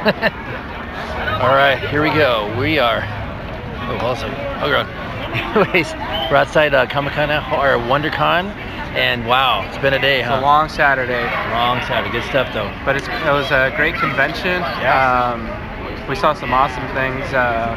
All 1.41 1.49
right, 1.57 1.79
here 1.89 2.03
we 2.03 2.11
go. 2.11 2.55
We 2.59 2.79
are. 2.79 3.01
Oh, 3.03 3.97
awesome. 4.03 4.31
Oh, 4.63 4.69
God. 4.71 4.87
Anyways, 5.57 5.93
we're 6.31 6.37
outside 6.37 6.75
uh, 6.75 6.87
Comic 6.87 7.15
Con 7.15 7.29
now, 7.31 7.41
or 7.59 7.79
WonderCon, 7.79 8.53
and 8.97 9.27
wow, 9.27 9.67
it's 9.69 9.79
been 9.79 9.95
a 9.95 9.99
day, 10.01 10.21
It's 10.21 10.29
huh? 10.29 10.41
a 10.41 10.41
long 10.41 10.69
Saturday, 10.69 11.23
long 11.53 11.81
Saturday. 11.87 12.11
Good 12.13 12.29
stuff, 12.29 12.53
though. 12.53 12.71
but 12.85 12.97
it's, 12.97 13.07
it 13.09 13.33
was 13.33 13.51
a 13.51 13.73
great 13.77 13.95
convention. 13.95 14.61
Yeah. 14.83 15.33
Um, 15.35 16.09
we 16.09 16.17
saw 16.17 16.35
some 16.35 16.53
awesome 16.53 16.87
things. 16.95 17.25
Uh, 17.33 17.77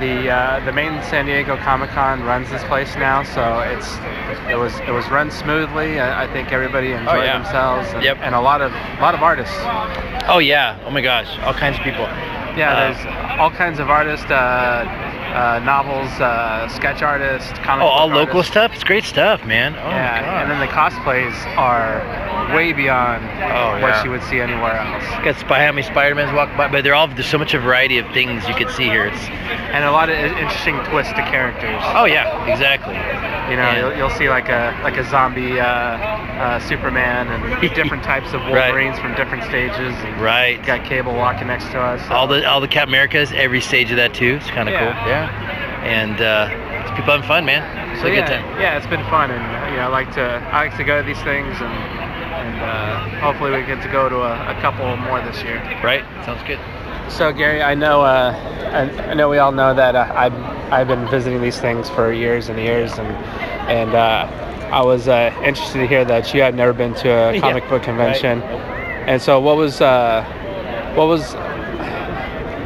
the 0.00 0.30
uh, 0.30 0.64
the 0.64 0.72
main 0.72 1.02
San 1.02 1.26
Diego 1.26 1.56
Comic 1.58 1.90
Con 1.90 2.22
runs 2.22 2.48
this 2.48 2.64
place 2.64 2.94
now, 2.96 3.22
so 3.22 3.60
it's 3.60 3.96
it 4.48 4.56
was 4.56 4.72
it 4.88 4.92
was 4.92 5.04
run 5.10 5.30
smoothly. 5.30 6.00
I, 6.00 6.24
I 6.24 6.32
think 6.32 6.52
everybody 6.52 6.92
enjoyed 6.92 7.08
Oh, 7.18 7.22
yeah. 7.22 7.38
themselves, 7.42 7.92
and, 7.92 8.02
Yep. 8.02 8.18
and 8.22 8.34
a 8.34 8.40
lot 8.40 8.62
of 8.62 8.72
a 8.72 9.00
lot 9.02 9.14
of 9.14 9.22
artists. 9.22 9.54
Oh 10.28 10.38
yeah. 10.38 10.78
Oh 10.86 10.90
my 10.90 11.00
gosh. 11.02 11.28
All 11.40 11.52
kinds 11.52 11.76
of 11.76 11.82
people. 11.84 12.06
Yeah, 12.56 12.72
Uh, 12.72 12.92
there's 12.94 13.38
all 13.40 13.50
kinds 13.50 13.78
of 13.78 13.90
artists, 13.90 14.24
uh, 14.30 14.84
uh, 15.34 15.58
novels, 15.60 16.10
uh, 16.20 16.68
sketch 16.68 17.02
artists, 17.02 17.50
comic 17.60 17.84
Oh, 17.84 17.88
all 17.88 18.08
local 18.08 18.42
stuff. 18.42 18.72
It's 18.74 18.84
great 18.84 19.04
stuff, 19.04 19.44
man. 19.44 19.74
Oh 19.76 19.90
yeah, 19.90 20.42
and 20.42 20.50
then 20.50 20.60
the 20.60 20.66
cosplays 20.66 21.34
are 21.56 22.00
way 22.54 22.72
beyond 22.72 23.22
Oh, 23.24 23.72
what 23.80 23.88
yeah. 23.90 24.04
you 24.04 24.10
would 24.10 24.22
see 24.24 24.40
anywhere 24.40 24.76
else. 24.76 25.04
got 25.24 25.36
spy 25.38 25.64
how 25.64 25.72
many 25.72 25.82
Spider-Mans 25.86 26.32
walk 26.34 26.54
by, 26.56 26.68
but 26.68 26.82
they're 26.84 26.94
all 26.94 27.06
there's 27.08 27.26
so 27.26 27.38
much 27.38 27.54
a 27.54 27.60
variety 27.60 27.98
of 27.98 28.06
things 28.12 28.46
you 28.48 28.54
could 28.54 28.70
see 28.70 28.84
here. 28.84 29.06
It's 29.06 29.20
and 29.72 29.84
a 29.84 29.92
lot 29.92 30.08
of 30.08 30.16
interesting 30.16 30.76
twists 30.90 31.12
to 31.12 31.22
characters. 31.30 31.80
oh 31.94 32.04
yeah, 32.06 32.46
exactly. 32.52 32.94
You 33.50 33.56
know, 33.56 33.70
you'll, 33.88 33.96
you'll 33.98 34.16
see 34.18 34.28
like 34.28 34.48
a 34.48 34.78
like 34.82 34.96
a 34.96 35.04
zombie 35.10 35.58
uh, 35.60 35.64
uh, 35.66 36.58
Superman 36.60 37.26
and 37.28 37.74
different 37.74 38.02
types 38.04 38.28
of 38.32 38.40
Right. 38.42 38.66
Wolverines 38.72 38.98
from 38.98 39.14
different 39.16 39.44
stages. 39.44 39.92
Right. 40.20 40.64
got 40.64 40.84
Cable 40.84 41.14
walking 41.14 41.46
next 41.48 41.64
to 41.72 41.80
us. 41.80 42.00
All 42.10 42.26
the 42.26 42.48
all 42.48 42.60
the 42.60 42.68
Cap 42.68 42.88
Americas, 42.88 43.32
every 43.32 43.60
stage 43.60 43.90
of 43.90 43.96
that 43.96 44.14
too. 44.14 44.38
It's 44.40 44.50
kind 44.50 44.68
of 44.68 44.74
Yeah. 44.74 44.78
cool. 44.80 45.08
Yeah. 45.10 45.19
And 45.82 46.20
uh, 46.20 46.48
it's 46.82 46.90
people 46.90 47.12
having 47.12 47.26
fun, 47.26 47.44
man. 47.44 47.62
It's 47.92 48.02
so 48.02 48.06
a 48.08 48.10
yeah, 48.10 48.20
good 48.20 48.26
time. 48.28 48.60
yeah, 48.60 48.76
it's 48.76 48.86
been 48.86 49.04
fun, 49.08 49.30
and 49.30 49.42
you 49.72 49.76
know, 49.78 49.84
I 49.84 49.86
like 49.88 50.12
to 50.14 50.22
I 50.52 50.66
like 50.68 50.76
to 50.76 50.84
go 50.84 51.00
to 51.00 51.06
these 51.06 51.20
things, 51.22 51.56
and 51.60 51.72
and 52.40 52.60
uh, 52.60 52.98
hopefully 53.20 53.50
we 53.50 53.64
get 53.66 53.82
to 53.82 53.88
go 53.90 54.08
to 54.08 54.16
a, 54.16 54.50
a 54.56 54.60
couple 54.60 54.84
more 54.98 55.20
this 55.22 55.42
year. 55.42 55.58
Right? 55.82 56.04
Sounds 56.24 56.42
good. 56.46 56.58
So 57.10 57.32
Gary, 57.32 57.62
I 57.62 57.74
know 57.74 58.02
uh, 58.02 58.32
I, 58.72 59.10
I 59.10 59.14
know 59.14 59.28
we 59.28 59.38
all 59.38 59.52
know 59.52 59.72
that 59.74 59.96
uh, 59.96 60.12
I've 60.14 60.34
I've 60.72 60.86
been 60.88 61.08
visiting 61.08 61.40
these 61.40 61.58
things 61.60 61.88
for 61.90 62.12
years 62.12 62.48
and 62.48 62.58
years, 62.58 62.98
and 62.98 63.08
and 63.68 63.94
uh, 63.94 64.28
I 64.70 64.82
was 64.82 65.08
uh, 65.08 65.32
interested 65.44 65.78
to 65.78 65.86
hear 65.86 66.04
that 66.04 66.32
you 66.34 66.42
had 66.42 66.54
never 66.54 66.72
been 66.74 66.94
to 66.96 67.08
a 67.08 67.32
Yeah. 67.34 67.40
comic 67.40 67.68
book 67.68 67.82
convention, 67.82 68.40
Right. 68.40 69.08
and 69.08 69.20
so 69.22 69.40
what 69.40 69.56
was 69.56 69.80
uh, 69.80 70.22
what 70.94 71.08
was 71.08 71.34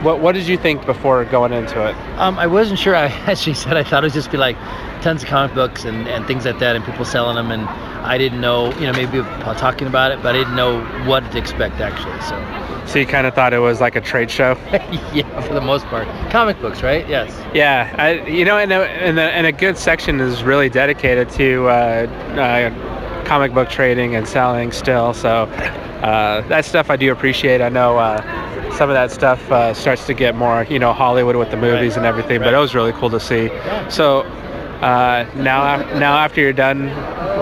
what 0.04 0.20
what 0.20 0.32
did 0.32 0.46
you 0.46 0.56
think 0.56 0.84
before 0.86 1.24
going 1.24 1.52
into 1.52 1.84
it? 1.88 1.96
Um, 2.18 2.38
I 2.38 2.46
wasn't 2.46 2.78
sure. 2.78 2.94
I 3.04 3.06
actually 3.06 3.54
said 3.54 3.76
I 3.76 3.82
thought 3.82 4.04
it 4.04 4.06
would 4.06 4.12
just 4.12 4.30
be 4.30 4.36
like 4.36 4.56
tons 5.00 5.22
of 5.22 5.28
comic 5.28 5.54
books 5.54 5.84
and, 5.84 6.08
and 6.08 6.26
things 6.26 6.44
like 6.44 6.58
that, 6.60 6.76
and 6.76 6.84
people 6.84 7.04
selling 7.04 7.36
them, 7.36 7.50
and 7.50 7.68
I 8.04 8.18
didn't 8.18 8.40
know, 8.40 8.72
you 8.74 8.86
know, 8.86 8.92
maybe 8.92 9.18
talking 9.56 9.86
about 9.86 10.12
it, 10.12 10.22
but 10.22 10.34
I 10.34 10.38
didn't 10.38 10.56
know 10.56 10.84
what 11.06 11.30
to 11.32 11.38
expect 11.38 11.80
actually. 11.80 12.20
So, 12.20 12.86
So 12.86 12.98
you 12.98 13.06
kind 13.06 13.26
of 13.26 13.34
thought 13.34 13.52
it 13.54 13.58
was 13.58 13.80
like 13.80 13.96
a 13.96 14.00
trade 14.00 14.30
show? 14.30 14.58
yeah, 15.14 15.40
for 15.40 15.54
the 15.54 15.60
most 15.60 15.86
part, 15.86 16.06
comic 16.30 16.60
books, 16.60 16.82
right? 16.82 17.08
Yes. 17.08 17.30
Yeah, 17.54 17.94
I, 17.98 18.26
you 18.28 18.44
know, 18.44 18.58
and 18.58 18.72
a, 18.72 18.84
and, 18.84 19.18
a, 19.18 19.22
and 19.22 19.46
a 19.46 19.52
good 19.52 19.78
section 19.78 20.20
is 20.20 20.42
really 20.42 20.68
dedicated 20.68 21.30
to 21.30 21.66
uh, 21.68 22.06
uh, 22.36 23.24
comic 23.24 23.54
book 23.54 23.70
trading 23.70 24.14
and 24.16 24.28
selling 24.28 24.70
still. 24.70 25.14
So 25.14 25.44
uh, 26.04 26.46
that 26.48 26.66
stuff 26.66 26.90
I 26.90 26.96
do 26.96 27.10
appreciate. 27.10 27.62
I 27.62 27.70
know 27.70 27.98
uh, 27.98 28.20
some 28.76 28.90
of 28.90 28.94
that 28.94 29.10
stuff 29.10 29.50
uh, 29.50 29.72
starts 29.72 30.06
to 30.06 30.14
get 30.14 30.34
more, 30.34 30.64
you 30.64 30.78
know, 30.78 30.92
Hollywood 30.92 31.36
with 31.36 31.50
the 31.50 31.56
movies 31.56 31.96
and 31.96 32.04
everything, 32.04 32.40
but 32.40 32.52
it 32.52 32.58
was 32.58 32.74
really 32.74 32.92
cool 32.92 33.10
to 33.10 33.20
see. 33.20 33.48
So 33.88 34.20
uh, 34.80 35.26
now, 35.36 35.76
now 35.98 36.16
after 36.16 36.40
you're 36.40 36.52
done 36.52 36.86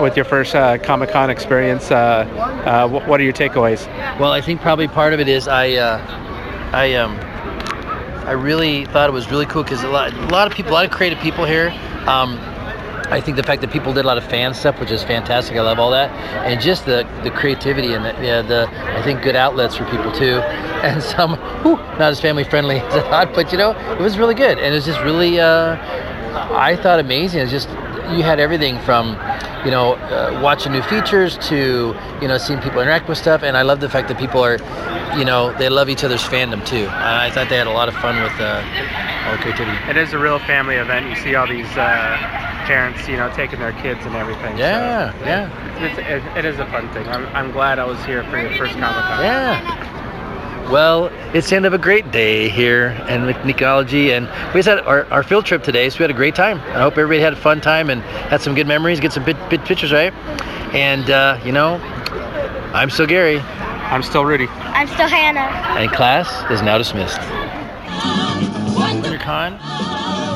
with 0.01 0.15
your 0.15 0.25
first 0.25 0.55
uh, 0.55 0.77
Comic 0.77 1.09
Con 1.09 1.29
experience, 1.29 1.91
uh, 1.91 2.25
uh, 2.65 2.87
what 2.87 3.19
are 3.19 3.23
your 3.23 3.33
takeaways? 3.33 3.87
Well, 4.19 4.31
I 4.31 4.41
think 4.41 4.61
probably 4.61 4.87
part 4.87 5.13
of 5.13 5.19
it 5.19 5.27
is 5.27 5.47
I, 5.47 5.73
uh, 5.73 5.99
I 6.71 6.93
um, 6.95 7.19
I 8.25 8.31
really 8.31 8.85
thought 8.85 9.09
it 9.09 9.13
was 9.13 9.29
really 9.29 9.45
cool 9.45 9.63
because 9.63 9.83
a 9.83 9.89
lot, 9.89 10.13
a 10.13 10.27
lot 10.27 10.47
of 10.47 10.53
people, 10.53 10.71
a 10.71 10.75
lot 10.75 10.85
of 10.85 10.91
creative 10.91 11.19
people 11.19 11.43
here. 11.43 11.71
Um, 12.07 12.39
I 13.11 13.21
think 13.21 13.37
the 13.37 13.43
fact 13.43 13.61
that 13.61 13.71
people 13.71 13.93
did 13.93 14.05
a 14.05 14.07
lot 14.07 14.17
of 14.17 14.23
fan 14.23 14.53
stuff, 14.53 14.79
which 14.79 14.91
is 14.91 15.03
fantastic. 15.03 15.57
I 15.57 15.61
love 15.61 15.79
all 15.79 15.91
that, 15.91 16.09
and 16.45 16.59
just 16.59 16.85
the 16.85 17.07
the 17.23 17.31
creativity 17.31 17.93
and 17.93 18.05
the, 18.05 18.13
yeah, 18.23 18.41
the 18.41 18.69
I 18.97 19.01
think 19.03 19.21
good 19.21 19.35
outlets 19.35 19.75
for 19.75 19.85
people 19.85 20.11
too, 20.11 20.39
and 20.83 21.01
some 21.01 21.35
whew, 21.63 21.75
not 21.75 22.11
as 22.11 22.19
family 22.21 22.43
friendly 22.43 22.77
as 22.79 22.95
I 22.95 23.01
thought, 23.09 23.33
but 23.33 23.51
you 23.51 23.57
know 23.57 23.71
it 23.91 23.99
was 23.99 24.17
really 24.17 24.35
good, 24.35 24.57
and 24.57 24.67
it 24.67 24.75
was 24.75 24.85
just 24.85 25.01
really 25.01 25.39
uh, 25.39 25.77
I 26.55 26.75
thought 26.81 26.99
amazing. 26.99 27.41
It's 27.41 27.51
just 27.51 27.69
you 28.11 28.23
had 28.23 28.39
everything 28.39 28.79
from 28.79 29.17
you 29.65 29.71
know 29.71 29.93
uh, 29.93 30.39
watching 30.41 30.71
new 30.71 30.81
features 30.83 31.37
to 31.49 31.95
you 32.21 32.27
know 32.27 32.37
seeing 32.37 32.59
people 32.61 32.81
interact 32.81 33.07
with 33.09 33.17
stuff, 33.17 33.43
and 33.43 33.57
I 33.57 33.61
love 33.61 33.79
the 33.79 33.89
fact 33.89 34.07
that 34.07 34.17
people 34.17 34.41
are 34.43 34.57
you 35.17 35.25
know 35.25 35.55
they 35.57 35.69
love 35.69 35.89
each 35.89 36.03
other's 36.03 36.23
fandom 36.23 36.65
too. 36.65 36.87
I 36.89 37.29
thought 37.31 37.49
they 37.49 37.57
had 37.57 37.67
a 37.67 37.71
lot 37.71 37.89
of 37.89 37.95
fun 37.95 38.21
with 38.23 38.33
uh, 38.39 38.63
all 39.27 39.35
the 39.35 39.41
creativity. 39.41 39.77
It 39.89 39.97
is 39.97 40.13
a 40.13 40.19
real 40.19 40.39
family 40.39 40.75
event. 40.75 41.09
You 41.09 41.15
see 41.15 41.35
all 41.35 41.47
these 41.47 41.69
uh, 41.77 42.42
parents, 42.63 43.07
you 43.07 43.17
know, 43.17 43.31
taking 43.35 43.59
their 43.59 43.73
kids 43.73 44.05
and 44.05 44.15
everything. 44.15 44.57
Yeah, 44.57 45.11
so 45.19 45.25
yeah. 45.25 45.85
It's, 45.85 45.99
it, 45.99 46.37
it 46.37 46.45
is 46.45 46.59
a 46.59 46.65
fun 46.67 46.91
thing. 46.93 47.07
I'm, 47.07 47.25
I'm 47.35 47.51
glad 47.51 47.79
I 47.79 47.85
was 47.85 48.03
here 48.05 48.23
for 48.25 48.37
your 48.39 48.51
first 48.57 48.73
Comic 48.73 49.03
Con. 49.03 49.23
Yeah. 49.23 49.93
Well, 50.71 51.07
it's 51.35 51.49
the 51.49 51.57
end 51.57 51.65
of 51.65 51.73
a 51.73 51.77
great 51.77 52.11
day 52.11 52.47
here 52.49 52.87
in 53.09 53.25
Necology, 53.43 54.09
and 54.09 54.27
we 54.53 54.59
just 54.59 54.69
had 54.69 54.79
our, 54.79 55.05
our 55.11 55.21
field 55.21 55.45
trip 55.45 55.61
today, 55.61 55.89
so 55.89 55.99
we 55.99 56.03
had 56.03 56.11
a 56.11 56.15
great 56.15 56.35
time. 56.35 56.57
I 56.59 56.81
hope 56.81 56.93
everybody 56.93 57.19
had 57.19 57.33
a 57.33 57.35
fun 57.35 57.59
time 57.61 57.89
and 57.89 58.01
had 58.01 58.41
some 58.41 58.55
good 58.55 58.65
memories, 58.65 58.99
get 58.99 59.11
some 59.11 59.25
bit, 59.25 59.37
bit 59.49 59.63
pictures, 59.65 59.91
right? 59.91 60.13
And, 60.73 61.09
uh, 61.09 61.39
you 61.43 61.51
know, 61.51 61.75
I'm 62.73 62.89
still 62.89 63.05
Gary, 63.05 63.39
I'm 63.39 64.01
still 64.01 64.25
Rudy. 64.25 64.47
I'm 64.47 64.87
still 64.87 65.07
Hannah. 65.07 65.41
and 65.79 65.91
class 65.91 66.49
is 66.49 66.61
now 66.61 66.77
dismissed. 66.77 67.19
WonderCon. 68.73 69.59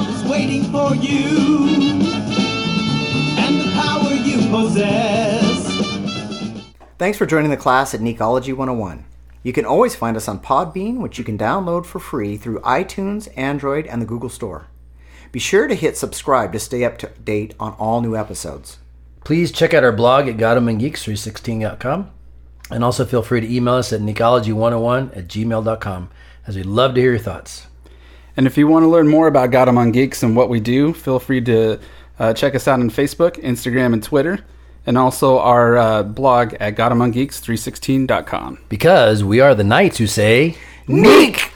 was 0.07 0.24
waiting 0.29 0.65
for 0.72 0.93
you 0.93 2.06
possess. 4.50 5.68
Thanks 6.98 7.18
for 7.18 7.25
joining 7.25 7.51
the 7.51 7.58
class 7.58 7.94
at 7.94 8.01
Necology 8.01 8.56
101. 8.56 9.06
You 9.44 9.54
can 9.54 9.66
always 9.66 9.96
find 9.96 10.18
us 10.18 10.27
on 10.27 10.39
Podbean, 10.39 10.98
which 10.98 11.18
you 11.18 11.24
can 11.24 11.38
download 11.38 11.86
for 11.86 12.00
free 12.00 12.38
through 12.38 12.60
iTunes, 12.62 13.30
Android, 13.38 13.86
and 13.88 14.01
the 14.01 14.06
Google 14.06 14.30
Store. 14.30 14.68
Be 15.32 15.39
sure 15.39 15.68
to 15.68 15.75
hit 15.75 15.98
subscribe 15.98 16.54
to 16.54 16.60
stay 16.60 16.84
up 16.84 16.98
to 17.00 17.08
date 17.24 17.54
on 17.60 17.74
all 17.74 18.01
new 18.01 18.16
episodes. 18.16 18.80
Please 19.24 19.51
check 19.51 19.74
out 19.74 19.84
our 19.84 19.92
blog 19.92 20.27
at 20.27 20.38
GodAmongGeeks316.com. 20.38 22.12
And 22.70 22.84
also 22.84 23.06
feel 23.06 23.24
free 23.24 23.42
to 23.42 23.54
email 23.54 23.75
us 23.75 23.94
at 23.94 24.01
Necology101 24.01 25.16
at 25.16 25.27
gmail.com, 25.27 26.10
as 26.46 26.56
we'd 26.56 26.66
love 26.66 26.96
to 26.96 27.01
hear 27.01 27.12
your 27.12 27.20
thoughts. 27.20 27.68
And 28.36 28.46
if 28.46 28.58
you 28.58 28.68
want 28.68 28.84
to 28.84 28.88
learn 28.88 29.08
more 29.08 29.27
about 29.27 29.51
God 29.51 29.68
Among 29.68 29.92
Geeks 29.92 30.22
and 30.22 30.36
what 30.36 30.50
we 30.50 30.60
do, 30.60 30.94
feel 30.94 31.20
free 31.20 31.42
to 31.42 31.80
uh, 32.19 32.33
check 32.33 32.55
us 32.55 32.67
out 32.67 32.79
on 32.79 32.89
Facebook, 32.89 33.41
Instagram, 33.43 33.93
and 33.93 34.03
Twitter, 34.03 34.39
and 34.86 34.97
also 34.97 35.39
our 35.39 35.77
uh, 35.77 36.03
blog 36.03 36.53
at 36.55 36.75
GodAmongGeeks316.com. 36.75 38.59
Because 38.70 39.24
we 39.24 39.39
are 39.39 39.53
the 39.55 39.63
knights 39.63 39.98
who 39.98 40.07
say, 40.07 40.57
Neek! 40.87 41.51